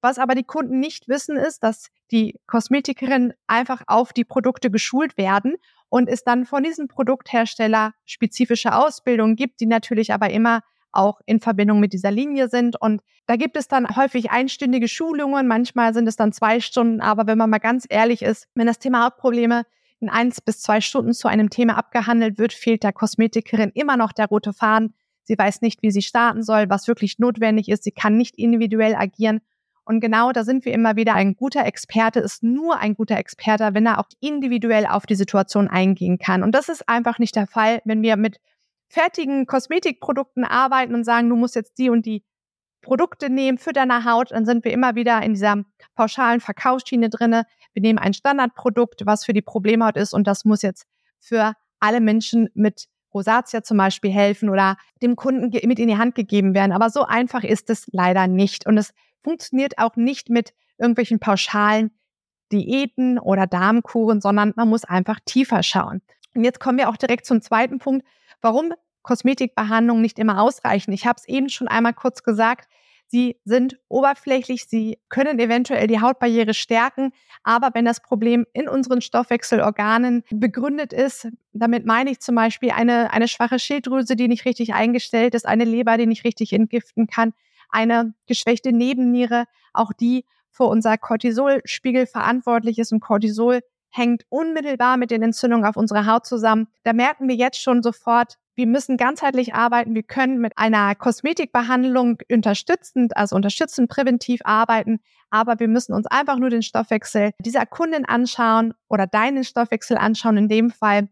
Was 0.02 0.18
aber 0.18 0.36
die 0.36 0.44
Kunden 0.44 0.80
nicht 0.80 1.08
wissen, 1.08 1.38
ist, 1.38 1.64
dass 1.64 1.90
die 2.12 2.40
Kosmetikerin 2.48 3.34
einfach 3.46 3.84
auf 3.88 4.14
die 4.14 4.26
Produkte 4.26 4.72
geschult 4.72 5.18
werden 5.18 5.56
und 5.90 6.10
es 6.10 6.24
dann 6.24 6.46
von 6.46 6.64
diesem 6.64 6.88
Produkthersteller 6.88 7.94
spezifische 8.06 8.76
Ausbildungen 8.76 9.36
gibt, 9.36 9.60
die 9.60 9.68
natürlich 9.68 10.12
aber 10.12 10.30
immer 10.32 10.62
auch 10.98 11.22
in 11.26 11.40
Verbindung 11.40 11.80
mit 11.80 11.94
dieser 11.94 12.12
Linie 12.12 12.50
sind. 12.50 12.80
Und 12.80 13.02
da 13.28 13.36
gibt 13.36 13.56
es 13.56 13.68
dann 13.68 13.96
häufig 13.96 14.32
einstündige 14.32 14.88
Schulungen, 14.88 15.48
manchmal 15.48 15.94
sind 15.94 16.08
es 16.08 16.16
dann 16.16 16.34
zwei 16.34 16.60
Stunden, 16.60 17.02
aber 17.02 17.28
wenn 17.28 17.38
man 17.38 17.50
mal 17.50 17.60
ganz 17.60 17.86
ehrlich 17.88 18.22
ist, 18.22 18.48
wenn 18.56 18.68
das 18.68 18.80
Thema 18.80 19.06
Hautprobleme 19.06 19.64
in 20.00 20.10
eins 20.10 20.42
bis 20.42 20.62
zwei 20.62 20.82
Stunden 20.82 21.14
zu 21.14 21.28
einem 21.28 21.50
Thema 21.50 21.78
abgehandelt 21.78 22.38
wird, 22.38 22.54
fehlt 22.54 22.84
der 22.84 22.94
Kosmetikerin 22.94 23.72
immer 23.74 23.98
noch 23.98 24.12
der 24.12 24.28
rote 24.28 24.54
Faden. 24.54 24.94
Sie 25.24 25.38
weiß 25.38 25.62
nicht, 25.62 25.82
wie 25.82 25.92
sie 25.92 26.02
starten 26.02 26.44
soll, 26.44 26.70
was 26.70 26.88
wirklich 26.88 27.20
notwendig 27.20 27.70
ist. 27.70 27.84
Sie 27.84 27.92
kann 27.92 28.16
nicht 28.16 28.38
individuell 28.38 28.96
agieren. 28.96 29.42
Und 29.84 30.02
genau 30.02 30.32
da 30.32 30.44
sind 30.44 30.66
wir 30.66 30.74
immer 30.74 30.96
wieder. 30.96 31.16
Ein 31.16 31.36
guter 31.36 31.66
Experte 31.66 32.20
ist 32.20 32.44
nur 32.44 32.78
ein 32.78 32.94
guter 32.94 33.18
Experte, 33.18 33.70
wenn 33.74 33.86
er 33.86 34.00
auch 34.00 34.08
individuell 34.20 34.86
auf 34.86 35.06
die 35.06 35.16
Situation 35.16 35.68
eingehen 35.68 36.20
kann. 36.20 36.44
Und 36.44 36.54
das 36.54 36.70
ist 36.70 36.88
einfach 36.88 37.20
nicht 37.20 37.36
der 37.36 37.48
Fall, 37.48 37.82
wenn 37.86 38.02
wir 38.02 38.18
mit 38.18 38.40
fertigen 38.88 39.45
Kosmetikprodukten 39.45 40.43
arbeiten 40.43 40.95
und 40.95 41.04
sagen, 41.04 41.30
du 41.30 41.36
musst 41.36 41.56
jetzt 41.56 41.78
die 41.78 41.89
und 41.89 42.06
die 42.06 42.23
Produkte 42.82 43.30
nehmen 43.30 43.58
für 43.58 43.73
deine 43.73 44.06
Haut, 44.06 44.32
dann 44.32 44.45
sind 44.45 44.63
wir 44.63 44.71
immer 44.71 44.95
wieder 44.95 45.21
in 45.21 45.34
dieser 45.34 45.63
pauschalen 45.95 46.39
Verkaufsschiene 46.39 47.10
drinne. 47.10 47.43
Wir 47.73 47.82
nehmen 47.82 48.00
ein 48.00 48.13
Standardprodukt, 48.13 49.06
was 49.06 49.26
für 49.26 49.34
die 49.34 49.41
Problemhaut 49.41 49.97
ist 49.97 50.13
und 50.13 50.26
das 50.28 50.45
muss 50.45 50.62
jetzt 50.62 50.86
für 51.19 51.54
alle 51.80 52.00
Menschen 52.00 52.50
mit 52.54 52.88
Rosatia 53.13 53.63
zum 53.63 53.78
Beispiel 53.78 54.12
helfen 54.12 54.50
oder 54.50 54.78
dem 55.02 55.15
Kunden 55.15 55.50
mit 55.67 55.80
in 55.80 55.88
die 55.88 55.97
Hand 55.97 56.15
gegeben 56.15 56.54
werden. 56.54 56.71
Aber 56.71 56.89
so 56.89 57.04
einfach 57.04 57.43
ist 57.43 57.69
es 57.69 57.88
leider 57.91 58.28
nicht. 58.28 58.65
Und 58.65 58.78
es 58.78 58.93
funktioniert 59.23 59.78
auch 59.78 59.95
nicht 59.95 60.30
mit 60.30 60.54
irgendwelchen 60.78 61.19
pauschalen 61.19 61.91
Diäten 62.52 63.19
oder 63.19 63.47
Darmkuren, 63.47 64.21
sondern 64.21 64.54
man 64.56 64.69
muss 64.69 64.86
einfach 64.86 65.19
tiefer 65.26 65.63
schauen. 65.63 66.02
Und 66.36 66.43
jetzt 66.43 66.60
kommen 66.60 66.78
wir 66.78 66.89
auch 66.89 66.97
direkt 66.97 67.26
zum 67.26 67.41
zweiten 67.41 67.80
Punkt, 67.80 68.06
warum 68.41 68.73
Kosmetikbehandlungen 69.04 70.02
nicht 70.02 70.19
immer 70.19 70.41
ausreichen. 70.41 70.91
Ich 70.91 71.06
habe 71.06 71.15
es 71.17 71.28
eben 71.28 71.50
schon 71.50 71.67
einmal 71.67 71.93
kurz 71.93 72.23
gesagt. 72.23 72.67
Sie 73.10 73.39
sind 73.45 73.80
oberflächlich, 73.88 74.65
sie 74.65 75.00
können 75.08 75.39
eventuell 75.39 75.88
die 75.88 76.02
Hautbarriere 76.02 76.54
stärken, 76.54 77.13
aber 77.41 77.69
wenn 77.73 77.86
das 77.86 78.02
Problem 78.02 78.45
in 78.52 78.67
unseren 78.67 79.00
Stoffwechselorganen 79.00 80.23
begründet 80.30 80.91
ist, 80.91 81.30
damit 81.54 81.86
meine 81.86 82.12
ich 82.12 82.19
zum 82.19 82.36
Beispiel 82.36 82.71
eine, 82.71 83.13
eine 83.13 83.30
schwache 83.30 83.60
Schilddrüse, 83.60 84.17
die 84.17 84.28
nicht 84.28 84.43
richtig 84.43 84.73
eingestellt 84.73 85.36
ist, 85.36 85.47
eine 85.47 85.63
Leber, 85.63 85.95
die 85.95 86.06
nicht 86.06 86.26
richtig 86.26 86.52
entgiften 86.52 87.08
kann, 87.08 87.34
eine 87.69 88.13
geschwächte 88.26 88.73
Nebenniere, 88.73 89.45
auch 89.71 89.93
die 89.93 90.26
für 90.52 90.65
unser 90.65 90.97
Cortisolspiegel 90.97 92.08
verantwortlich 92.08 92.78
ist 92.78 92.91
und 92.91 93.00
Cortisol 93.00 93.62
hängt 93.89 94.23
unmittelbar 94.30 94.97
mit 94.97 95.12
den 95.12 95.23
Entzündungen 95.23 95.65
auf 95.65 95.78
unserer 95.78 96.06
Haut 96.06 96.26
zusammen. 96.26 96.67
Da 96.84 96.93
merken 96.93 97.28
wir 97.28 97.36
jetzt 97.36 97.62
schon 97.62 97.82
sofort, 97.82 98.38
wir 98.56 98.65
müssen 98.65 98.97
ganzheitlich 98.97 99.54
arbeiten. 99.54 99.93
Wir 99.93 100.04
können 100.04 100.39
mit 100.39 100.58
einer 100.58 100.95
Kosmetikbehandlung 100.95 102.17
unterstützend, 102.32 103.15
also 103.15 103.36
unterstützend 103.36 103.88
präventiv 103.88 104.41
arbeiten. 104.43 105.00
Aber 105.30 105.60
wir 105.60 105.67
müssen 105.67 105.93
uns 105.93 106.08
einfach 106.08 106.38
nur 106.38 106.50
den 106.50 106.63
Stoffwechsel 106.63 107.32
dieser 107.39 107.65
Kundin 107.65 108.06
anschauen 108.06 108.73
oder 108.89 109.06
deinen 109.06 109.43
Stoffwechsel 109.43 109.97
anschauen 109.97 110.38
in 110.38 110.47
dem 110.47 110.71
Fall 110.71 111.08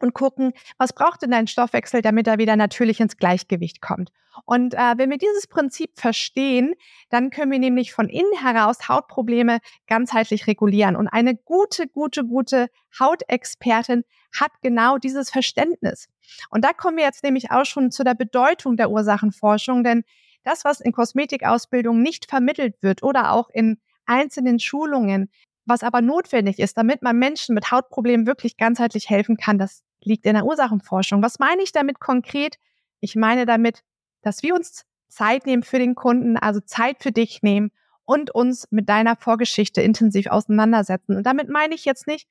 und 0.00 0.14
gucken, 0.14 0.52
was 0.76 0.92
braucht 0.92 1.22
denn 1.22 1.30
dein 1.30 1.46
Stoffwechsel, 1.46 2.02
damit 2.02 2.26
er 2.26 2.38
wieder 2.38 2.56
natürlich 2.56 3.00
ins 3.00 3.16
Gleichgewicht 3.16 3.80
kommt. 3.80 4.10
Und 4.44 4.74
äh, 4.74 4.94
wenn 4.96 5.10
wir 5.10 5.18
dieses 5.18 5.46
Prinzip 5.46 5.90
verstehen, 5.94 6.74
dann 7.10 7.30
können 7.30 7.50
wir 7.50 7.58
nämlich 7.58 7.92
von 7.92 8.08
innen 8.08 8.32
heraus 8.40 8.88
Hautprobleme 8.88 9.58
ganzheitlich 9.86 10.46
regulieren. 10.46 10.96
Und 10.96 11.08
eine 11.08 11.34
gute, 11.34 11.88
gute, 11.88 12.24
gute 12.24 12.68
Hautexpertin 12.98 14.04
hat 14.38 14.52
genau 14.62 14.98
dieses 14.98 15.30
Verständnis. 15.30 16.08
Und 16.50 16.64
da 16.64 16.72
kommen 16.72 16.98
wir 16.98 17.04
jetzt 17.04 17.24
nämlich 17.24 17.50
auch 17.50 17.64
schon 17.64 17.90
zu 17.90 18.04
der 18.04 18.14
Bedeutung 18.14 18.76
der 18.76 18.90
Ursachenforschung, 18.90 19.82
denn 19.82 20.04
das, 20.44 20.64
was 20.64 20.80
in 20.80 20.92
Kosmetikausbildung 20.92 22.00
nicht 22.00 22.26
vermittelt 22.26 22.76
wird 22.80 23.02
oder 23.02 23.32
auch 23.32 23.50
in 23.50 23.78
einzelnen 24.06 24.60
Schulungen, 24.60 25.30
was 25.66 25.82
aber 25.82 26.00
notwendig 26.00 26.58
ist, 26.58 26.78
damit 26.78 27.02
man 27.02 27.18
Menschen 27.18 27.54
mit 27.54 27.70
Hautproblemen 27.70 28.26
wirklich 28.26 28.56
ganzheitlich 28.56 29.10
helfen 29.10 29.36
kann, 29.36 29.58
das 29.58 29.82
liegt 30.02 30.26
in 30.26 30.34
der 30.34 30.44
Ursachenforschung. 30.44 31.22
Was 31.22 31.38
meine 31.38 31.62
ich 31.62 31.72
damit 31.72 32.00
konkret? 32.00 32.58
Ich 33.00 33.16
meine 33.16 33.46
damit, 33.46 33.82
dass 34.22 34.42
wir 34.42 34.54
uns 34.54 34.84
Zeit 35.08 35.46
nehmen 35.46 35.62
für 35.62 35.78
den 35.78 35.94
Kunden, 35.94 36.36
also 36.36 36.60
Zeit 36.60 37.02
für 37.02 37.12
dich 37.12 37.42
nehmen 37.42 37.70
und 38.04 38.30
uns 38.30 38.66
mit 38.70 38.88
deiner 38.88 39.16
Vorgeschichte 39.16 39.82
intensiv 39.82 40.26
auseinandersetzen. 40.28 41.16
Und 41.16 41.24
damit 41.24 41.48
meine 41.48 41.74
ich 41.74 41.84
jetzt 41.84 42.06
nicht 42.06 42.28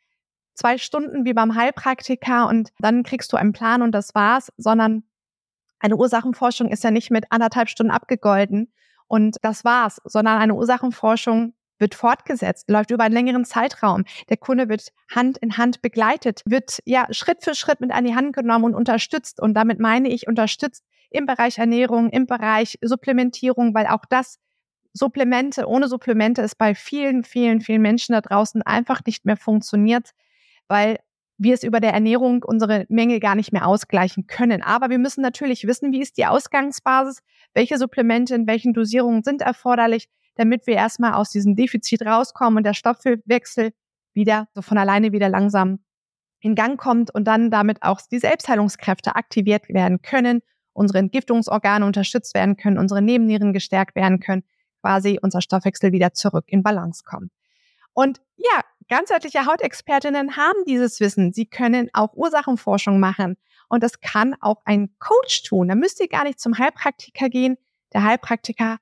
zwei 0.53 0.77
Stunden 0.77 1.25
wie 1.25 1.34
beim 1.34 1.56
Heilpraktiker 1.56 2.47
und 2.47 2.71
dann 2.80 3.03
kriegst 3.03 3.32
du 3.32 3.38
einen 3.38 3.53
Plan 3.53 3.82
und 3.82 3.91
das 3.91 4.15
war's, 4.15 4.51
sondern 4.58 5.03
eine 5.80 5.95
Ursachenforschung 5.95 6.69
ist 6.69 6.84
ja 6.84 6.91
nicht 6.91 7.12
mit 7.12 7.32
anderthalb 7.32 7.69
Stunden 7.69 7.91
abgegolten 7.91 8.71
und 9.08 9.38
das 9.43 9.63
war's, 9.63 10.01
sondern 10.03 10.39
eine 10.39 10.56
Ursachenforschung 10.56 11.53
wird 11.79 11.95
fortgesetzt, 11.95 12.69
läuft 12.69 12.91
über 12.91 13.03
einen 13.03 13.13
längeren 13.13 13.45
Zeitraum. 13.45 14.05
Der 14.29 14.37
Kunde 14.37 14.69
wird 14.69 14.89
Hand 15.13 15.37
in 15.37 15.57
Hand 15.57 15.81
begleitet, 15.81 16.41
wird 16.45 16.79
ja 16.85 17.07
Schritt 17.11 17.43
für 17.43 17.55
Schritt 17.55 17.81
mit 17.81 17.91
an 17.91 18.05
die 18.05 18.15
Hand 18.15 18.35
genommen 18.35 18.65
und 18.65 18.75
unterstützt. 18.75 19.39
Und 19.39 19.53
damit 19.53 19.79
meine 19.79 20.09
ich 20.09 20.27
unterstützt 20.27 20.83
im 21.09 21.25
Bereich 21.25 21.57
Ernährung, 21.57 22.09
im 22.09 22.25
Bereich 22.25 22.77
Supplementierung, 22.81 23.73
weil 23.73 23.87
auch 23.87 24.05
das 24.09 24.39
Supplemente, 24.93 25.67
ohne 25.67 25.87
Supplemente 25.87 26.41
ist 26.41 26.57
bei 26.57 26.75
vielen, 26.75 27.23
vielen, 27.23 27.61
vielen 27.61 27.81
Menschen 27.81 28.13
da 28.13 28.21
draußen 28.21 28.61
einfach 28.63 29.01
nicht 29.05 29.25
mehr 29.25 29.37
funktioniert, 29.37 30.11
weil 30.67 30.97
wir 31.37 31.53
es 31.53 31.63
über 31.63 31.79
der 31.79 31.93
Ernährung 31.93 32.43
unsere 32.43 32.85
Menge 32.89 33.19
gar 33.19 33.35
nicht 33.35 33.53
mehr 33.53 33.67
ausgleichen 33.67 34.25
können. 34.25 34.63
Aber 34.63 34.89
wir 34.89 34.97
müssen 34.97 35.21
natürlich 35.21 35.67
wissen, 35.67 35.91
wie 35.91 36.01
ist 36.01 36.17
die 36.17 36.25
Ausgangsbasis, 36.25 37.21
welche 37.53 37.77
Supplemente 37.77 38.33
in 38.33 38.47
welchen 38.47 38.73
Dosierungen 38.73 39.23
sind 39.23 39.43
erforderlich, 39.43 40.09
damit 40.38 40.67
wir 40.67 40.76
erstmal 40.76 41.13
aus 41.13 41.30
diesem 41.30 41.56
Defizit 41.56 42.04
rauskommen 42.04 42.58
und 42.58 42.63
der 42.63 42.73
Stoffwechsel 42.73 43.71
wieder 44.13 44.47
so 44.54 44.62
von 44.62 44.78
alleine 44.78 45.12
wieder 45.12 45.30
langsam 45.30 45.80
in 46.39 46.56
Gang 46.56 46.80
kommt 46.80 47.13
und 47.13 47.26
dann 47.26 47.52
damit 47.52 47.84
auch 47.84 48.00
die 48.02 48.19
Selbstheilungskräfte 48.19 49.15
aktiviert 49.15 49.69
werden 49.69 50.02
können, 50.02 50.41
unsere 50.73 51.00
Entgiftungsorgane 51.00 51.86
unterstützt 51.86 52.34
werden 52.36 52.58
können, 52.58 52.78
unsere 52.78 53.02
Nebennieren 53.02 53.54
gestärkt 53.54 53.95
werden 53.95 54.19
können, 54.19 54.43
quasi 54.82 55.19
unser 55.21 55.41
Stoffwechsel 55.41 55.91
wieder 55.91 56.13
zurück 56.13 56.45
in 56.47 56.63
Balance 56.63 57.04
kommt. 57.04 57.32
Und 57.93 58.21
ja, 58.36 58.62
ganzheitliche 58.88 59.45
Hautexpertinnen 59.45 60.38
haben 60.38 60.63
dieses 60.67 61.00
Wissen. 61.00 61.34
Sie 61.34 61.47
können 61.47 61.89
auch 61.93 62.13
Ursachenforschung 62.13 63.00
machen. 63.00 63.38
Und 63.69 63.84
das 63.84 64.00
kann 64.00 64.36
auch 64.39 64.62
ein 64.65 64.91
Coach 65.00 65.43
tun. 65.43 65.67
Da 65.67 65.76
müsst 65.76 66.00
ihr 66.00 66.08
gar 66.08 66.23
nicht 66.23 66.39
zum 66.39 66.58
Heilpraktiker 66.58 67.28
gehen. 67.30 67.58
Der 67.93 68.04
Heilpraktiker 68.04 68.78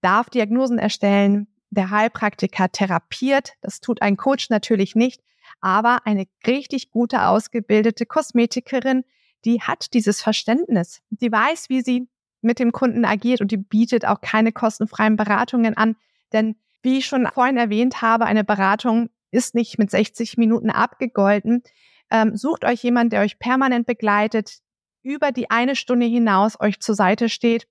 darf 0.00 0.30
Diagnosen 0.30 0.78
erstellen. 0.78 1.48
Der 1.70 1.90
Heilpraktiker 1.90 2.70
therapiert. 2.70 3.54
Das 3.60 3.80
tut 3.80 4.02
ein 4.02 4.16
Coach 4.16 4.50
natürlich 4.50 4.96
nicht. 4.96 5.22
Aber 5.60 6.06
eine 6.06 6.26
richtig 6.46 6.90
gute, 6.90 7.26
ausgebildete 7.26 8.06
Kosmetikerin, 8.06 9.04
die 9.44 9.60
hat 9.62 9.94
dieses 9.94 10.20
Verständnis. 10.20 11.00
Die 11.10 11.30
weiß, 11.30 11.68
wie 11.68 11.82
sie 11.82 12.08
mit 12.40 12.58
dem 12.58 12.72
Kunden 12.72 13.04
agiert 13.04 13.40
und 13.40 13.50
die 13.50 13.56
bietet 13.56 14.06
auch 14.06 14.20
keine 14.20 14.52
kostenfreien 14.52 15.16
Beratungen 15.16 15.76
an. 15.76 15.96
Denn 16.32 16.56
wie 16.82 16.98
ich 16.98 17.06
schon 17.06 17.26
vorhin 17.32 17.56
erwähnt 17.56 18.02
habe, 18.02 18.24
eine 18.24 18.44
Beratung 18.44 19.10
ist 19.30 19.54
nicht 19.54 19.78
mit 19.78 19.90
60 19.90 20.38
Minuten 20.38 20.70
abgegolten. 20.70 21.62
Ähm, 22.10 22.36
sucht 22.36 22.64
euch 22.64 22.82
jemand, 22.82 23.12
der 23.12 23.20
euch 23.20 23.38
permanent 23.38 23.86
begleitet, 23.86 24.58
über 25.02 25.32
die 25.32 25.50
eine 25.50 25.76
Stunde 25.76 26.06
hinaus 26.06 26.58
euch 26.60 26.80
zur 26.80 26.94
Seite 26.94 27.28
steht, 27.28 27.66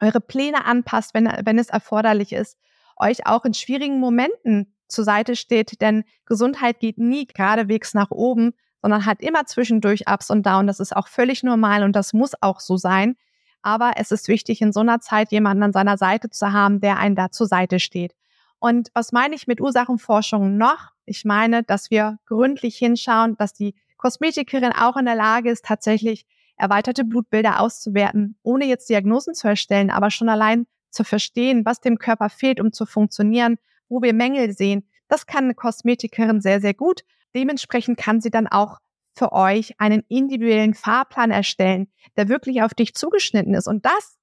eure 0.00 0.20
Pläne 0.20 0.64
anpasst, 0.64 1.14
wenn, 1.14 1.26
wenn 1.44 1.58
es 1.58 1.68
erforderlich 1.68 2.32
ist, 2.32 2.58
euch 2.96 3.26
auch 3.26 3.44
in 3.44 3.54
schwierigen 3.54 4.00
Momenten 4.00 4.74
zur 4.88 5.04
Seite 5.04 5.36
steht, 5.36 5.80
denn 5.80 6.04
Gesundheit 6.26 6.80
geht 6.80 6.98
nie 6.98 7.26
geradewegs 7.26 7.94
nach 7.94 8.10
oben, 8.10 8.52
sondern 8.82 9.06
hat 9.06 9.20
immer 9.22 9.46
zwischendurch 9.46 10.08
Ups 10.08 10.30
und 10.30 10.44
Downs. 10.44 10.66
Das 10.66 10.80
ist 10.80 10.94
auch 10.94 11.08
völlig 11.08 11.42
normal 11.42 11.82
und 11.82 11.96
das 11.96 12.12
muss 12.12 12.32
auch 12.40 12.60
so 12.60 12.76
sein. 12.76 13.16
Aber 13.62 13.92
es 13.96 14.10
ist 14.10 14.28
wichtig, 14.28 14.60
in 14.60 14.72
so 14.72 14.80
einer 14.80 15.00
Zeit 15.00 15.32
jemanden 15.32 15.62
an 15.62 15.72
seiner 15.72 15.96
Seite 15.96 16.28
zu 16.28 16.52
haben, 16.52 16.80
der 16.80 16.98
einen 16.98 17.16
da 17.16 17.30
zur 17.30 17.46
Seite 17.46 17.80
steht. 17.80 18.14
Und 18.58 18.90
was 18.92 19.10
meine 19.10 19.34
ich 19.34 19.46
mit 19.46 19.60
Ursachenforschung 19.60 20.58
noch? 20.58 20.90
Ich 21.06 21.24
meine, 21.24 21.62
dass 21.62 21.90
wir 21.90 22.18
gründlich 22.26 22.76
hinschauen, 22.76 23.36
dass 23.36 23.54
die 23.54 23.74
Kosmetikerin 23.96 24.72
auch 24.72 24.96
in 24.96 25.06
der 25.06 25.14
Lage 25.14 25.50
ist, 25.50 25.64
tatsächlich 25.64 26.26
erweiterte 26.56 27.04
Blutbilder 27.04 27.60
auszuwerten, 27.60 28.36
ohne 28.42 28.66
jetzt 28.66 28.88
Diagnosen 28.88 29.34
zu 29.34 29.48
erstellen, 29.48 29.90
aber 29.90 30.10
schon 30.10 30.28
allein 30.28 30.66
zu 30.90 31.04
verstehen, 31.04 31.64
was 31.64 31.80
dem 31.80 31.98
Körper 31.98 32.28
fehlt, 32.28 32.60
um 32.60 32.72
zu 32.72 32.86
funktionieren, 32.86 33.56
wo 33.88 34.00
wir 34.02 34.14
Mängel 34.14 34.52
sehen. 34.52 34.88
Das 35.08 35.26
kann 35.26 35.44
eine 35.44 35.54
Kosmetikerin 35.54 36.40
sehr, 36.40 36.60
sehr 36.60 36.74
gut. 36.74 37.02
Dementsprechend 37.34 37.98
kann 37.98 38.20
sie 38.20 38.30
dann 38.30 38.46
auch 38.46 38.78
für 39.16 39.32
euch 39.32 39.78
einen 39.78 40.02
individuellen 40.08 40.74
Fahrplan 40.74 41.30
erstellen, 41.30 41.88
der 42.16 42.28
wirklich 42.28 42.62
auf 42.62 42.74
dich 42.74 42.94
zugeschnitten 42.94 43.54
ist. 43.54 43.68
Und 43.68 43.84
das 43.84 44.16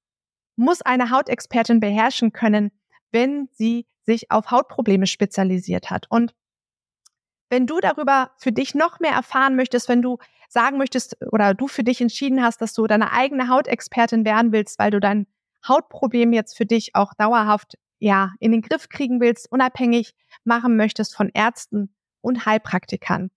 muss 0.56 0.82
eine 0.82 1.10
Hautexpertin 1.10 1.80
beherrschen 1.80 2.32
können, 2.32 2.72
wenn 3.10 3.48
sie 3.52 3.86
sich 4.04 4.30
auf 4.30 4.50
Hautprobleme 4.50 5.06
spezialisiert 5.06 5.90
hat. 5.90 6.06
Und 6.10 6.34
wenn 7.52 7.66
du 7.66 7.80
darüber 7.80 8.30
für 8.38 8.50
dich 8.50 8.74
noch 8.74 8.98
mehr 8.98 9.12
erfahren 9.12 9.56
möchtest, 9.56 9.86
wenn 9.90 10.00
du 10.00 10.16
sagen 10.48 10.78
möchtest 10.78 11.18
oder 11.30 11.52
du 11.52 11.68
für 11.68 11.84
dich 11.84 12.00
entschieden 12.00 12.42
hast, 12.42 12.62
dass 12.62 12.72
du 12.72 12.86
deine 12.86 13.12
eigene 13.12 13.48
Hautexpertin 13.48 14.24
werden 14.24 14.52
willst, 14.52 14.78
weil 14.78 14.90
du 14.90 15.00
dein 15.00 15.26
Hautproblem 15.68 16.32
jetzt 16.32 16.56
für 16.56 16.64
dich 16.64 16.94
auch 16.94 17.12
dauerhaft 17.12 17.76
ja 17.98 18.32
in 18.40 18.52
den 18.52 18.62
Griff 18.62 18.88
kriegen 18.88 19.20
willst, 19.20 19.52
unabhängig 19.52 20.14
machen 20.44 20.76
möchtest 20.76 21.14
von 21.14 21.30
Ärzten 21.34 21.94
und 22.22 22.46
Heilpraktikern, 22.46 23.30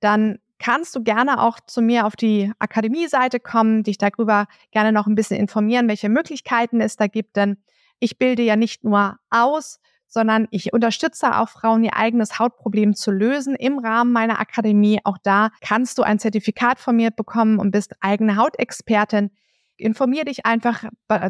dann 0.00 0.38
kannst 0.58 0.94
du 0.94 1.02
gerne 1.02 1.40
auch 1.40 1.58
zu 1.66 1.80
mir 1.80 2.04
auf 2.04 2.14
die 2.14 2.52
Akademie-Seite 2.58 3.40
kommen, 3.40 3.84
dich 3.84 3.96
darüber 3.96 4.48
gerne 4.70 4.92
noch 4.92 5.06
ein 5.06 5.14
bisschen 5.14 5.40
informieren, 5.40 5.88
welche 5.88 6.10
Möglichkeiten 6.10 6.82
es 6.82 6.96
da 6.96 7.06
gibt, 7.06 7.36
denn 7.36 7.56
ich 8.00 8.18
bilde 8.18 8.42
ja 8.42 8.56
nicht 8.56 8.84
nur 8.84 9.16
aus, 9.30 9.80
sondern 10.12 10.46
ich 10.50 10.74
unterstütze 10.74 11.38
auch 11.38 11.48
Frauen, 11.48 11.82
ihr 11.84 11.96
eigenes 11.96 12.38
Hautproblem 12.38 12.94
zu 12.94 13.10
lösen 13.10 13.54
im 13.54 13.78
Rahmen 13.78 14.12
meiner 14.12 14.40
Akademie. 14.40 15.00
Auch 15.04 15.16
da 15.22 15.48
kannst 15.62 15.96
du 15.96 16.02
ein 16.02 16.18
Zertifikat 16.18 16.78
von 16.78 16.96
mir 16.96 17.10
bekommen 17.10 17.58
und 17.58 17.70
bist 17.70 17.94
eigene 18.00 18.36
Hautexpertin. 18.36 19.30
Informier 19.78 20.26
dich 20.26 20.44
einfach, 20.44 20.84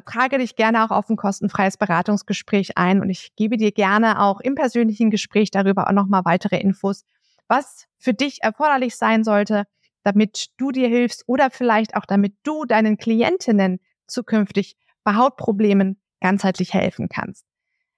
trage 0.05 0.39
dich 0.39 0.57
gerne 0.57 0.85
auch 0.85 0.91
auf 0.91 1.09
ein 1.09 1.17
kostenfreies 1.17 1.77
Beratungsgespräch 1.77 2.77
ein 2.77 3.01
und 3.01 3.09
ich 3.09 3.37
gebe 3.37 3.57
dir 3.57 3.71
gerne 3.71 4.21
auch 4.21 4.41
im 4.41 4.57
persönlichen 4.57 5.11
Gespräch 5.11 5.53
darüber 5.53 5.87
auch 5.87 5.93
nochmal 5.93 6.25
weitere 6.25 6.59
Infos, 6.59 7.05
was 7.47 7.87
für 7.99 8.15
dich 8.15 8.43
erforderlich 8.43 8.97
sein 8.97 9.23
sollte, 9.23 9.63
damit 10.03 10.49
du 10.57 10.73
dir 10.73 10.89
hilfst 10.89 11.23
oder 11.29 11.51
vielleicht 11.51 11.95
auch 11.95 12.05
damit 12.05 12.35
du 12.43 12.65
deinen 12.65 12.97
Klientinnen 12.97 13.79
zukünftig 14.09 14.77
bei 15.05 15.15
Hautproblemen 15.15 16.01
ganzheitlich 16.21 16.75
helfen 16.75 17.09
kannst. 17.09 17.47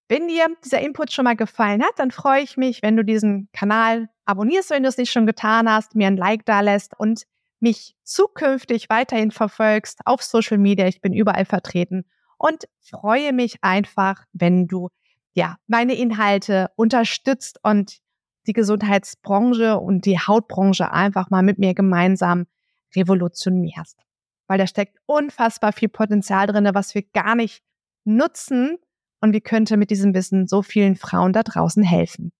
Wenn 0.08 0.28
dir 0.28 0.46
dieser 0.64 0.80
Input 0.80 1.12
schon 1.12 1.24
mal 1.24 1.36
gefallen 1.36 1.82
hat, 1.82 1.98
dann 1.98 2.10
freue 2.10 2.42
ich 2.42 2.56
mich, 2.56 2.82
wenn 2.82 2.96
du 2.96 3.04
diesen 3.04 3.48
Kanal 3.52 4.08
abonnierst, 4.26 4.70
wenn 4.70 4.82
du 4.82 4.88
es 4.88 4.98
nicht 4.98 5.10
schon 5.10 5.26
getan 5.26 5.68
hast, 5.68 5.94
mir 5.94 6.06
ein 6.06 6.16
Like 6.16 6.44
da 6.44 6.60
lässt 6.60 6.92
und 6.98 7.24
mich 7.60 7.96
zukünftig 8.02 8.90
weiterhin 8.90 9.30
verfolgst 9.30 10.00
auf 10.04 10.22
Social 10.22 10.58
Media. 10.58 10.86
Ich 10.86 11.00
bin 11.00 11.14
überall 11.14 11.46
vertreten 11.46 12.04
und 12.36 12.64
freue 12.80 13.32
mich 13.32 13.56
einfach, 13.62 14.24
wenn 14.32 14.66
du 14.66 14.90
ja 15.32 15.56
meine 15.66 15.94
Inhalte 15.94 16.70
unterstützt 16.76 17.58
und 17.62 17.98
die 18.46 18.52
Gesundheitsbranche 18.52 19.78
und 19.78 20.04
die 20.04 20.18
Hautbranche 20.18 20.92
einfach 20.92 21.30
mal 21.30 21.42
mit 21.42 21.58
mir 21.58 21.74
gemeinsam 21.74 22.46
revolutionierst. 22.94 23.98
Weil 24.46 24.58
da 24.58 24.66
steckt 24.66 24.98
unfassbar 25.06 25.72
viel 25.72 25.88
Potenzial 25.88 26.46
drinne, 26.46 26.74
was 26.74 26.94
wir 26.94 27.02
gar 27.14 27.34
nicht 27.34 27.62
nutzen, 28.04 28.78
und 29.24 29.32
wie 29.32 29.40
könnte 29.40 29.78
mit 29.78 29.88
diesem 29.88 30.12
Wissen 30.14 30.46
so 30.46 30.60
vielen 30.60 30.96
Frauen 30.96 31.32
da 31.32 31.42
draußen 31.42 31.82
helfen. 31.82 32.30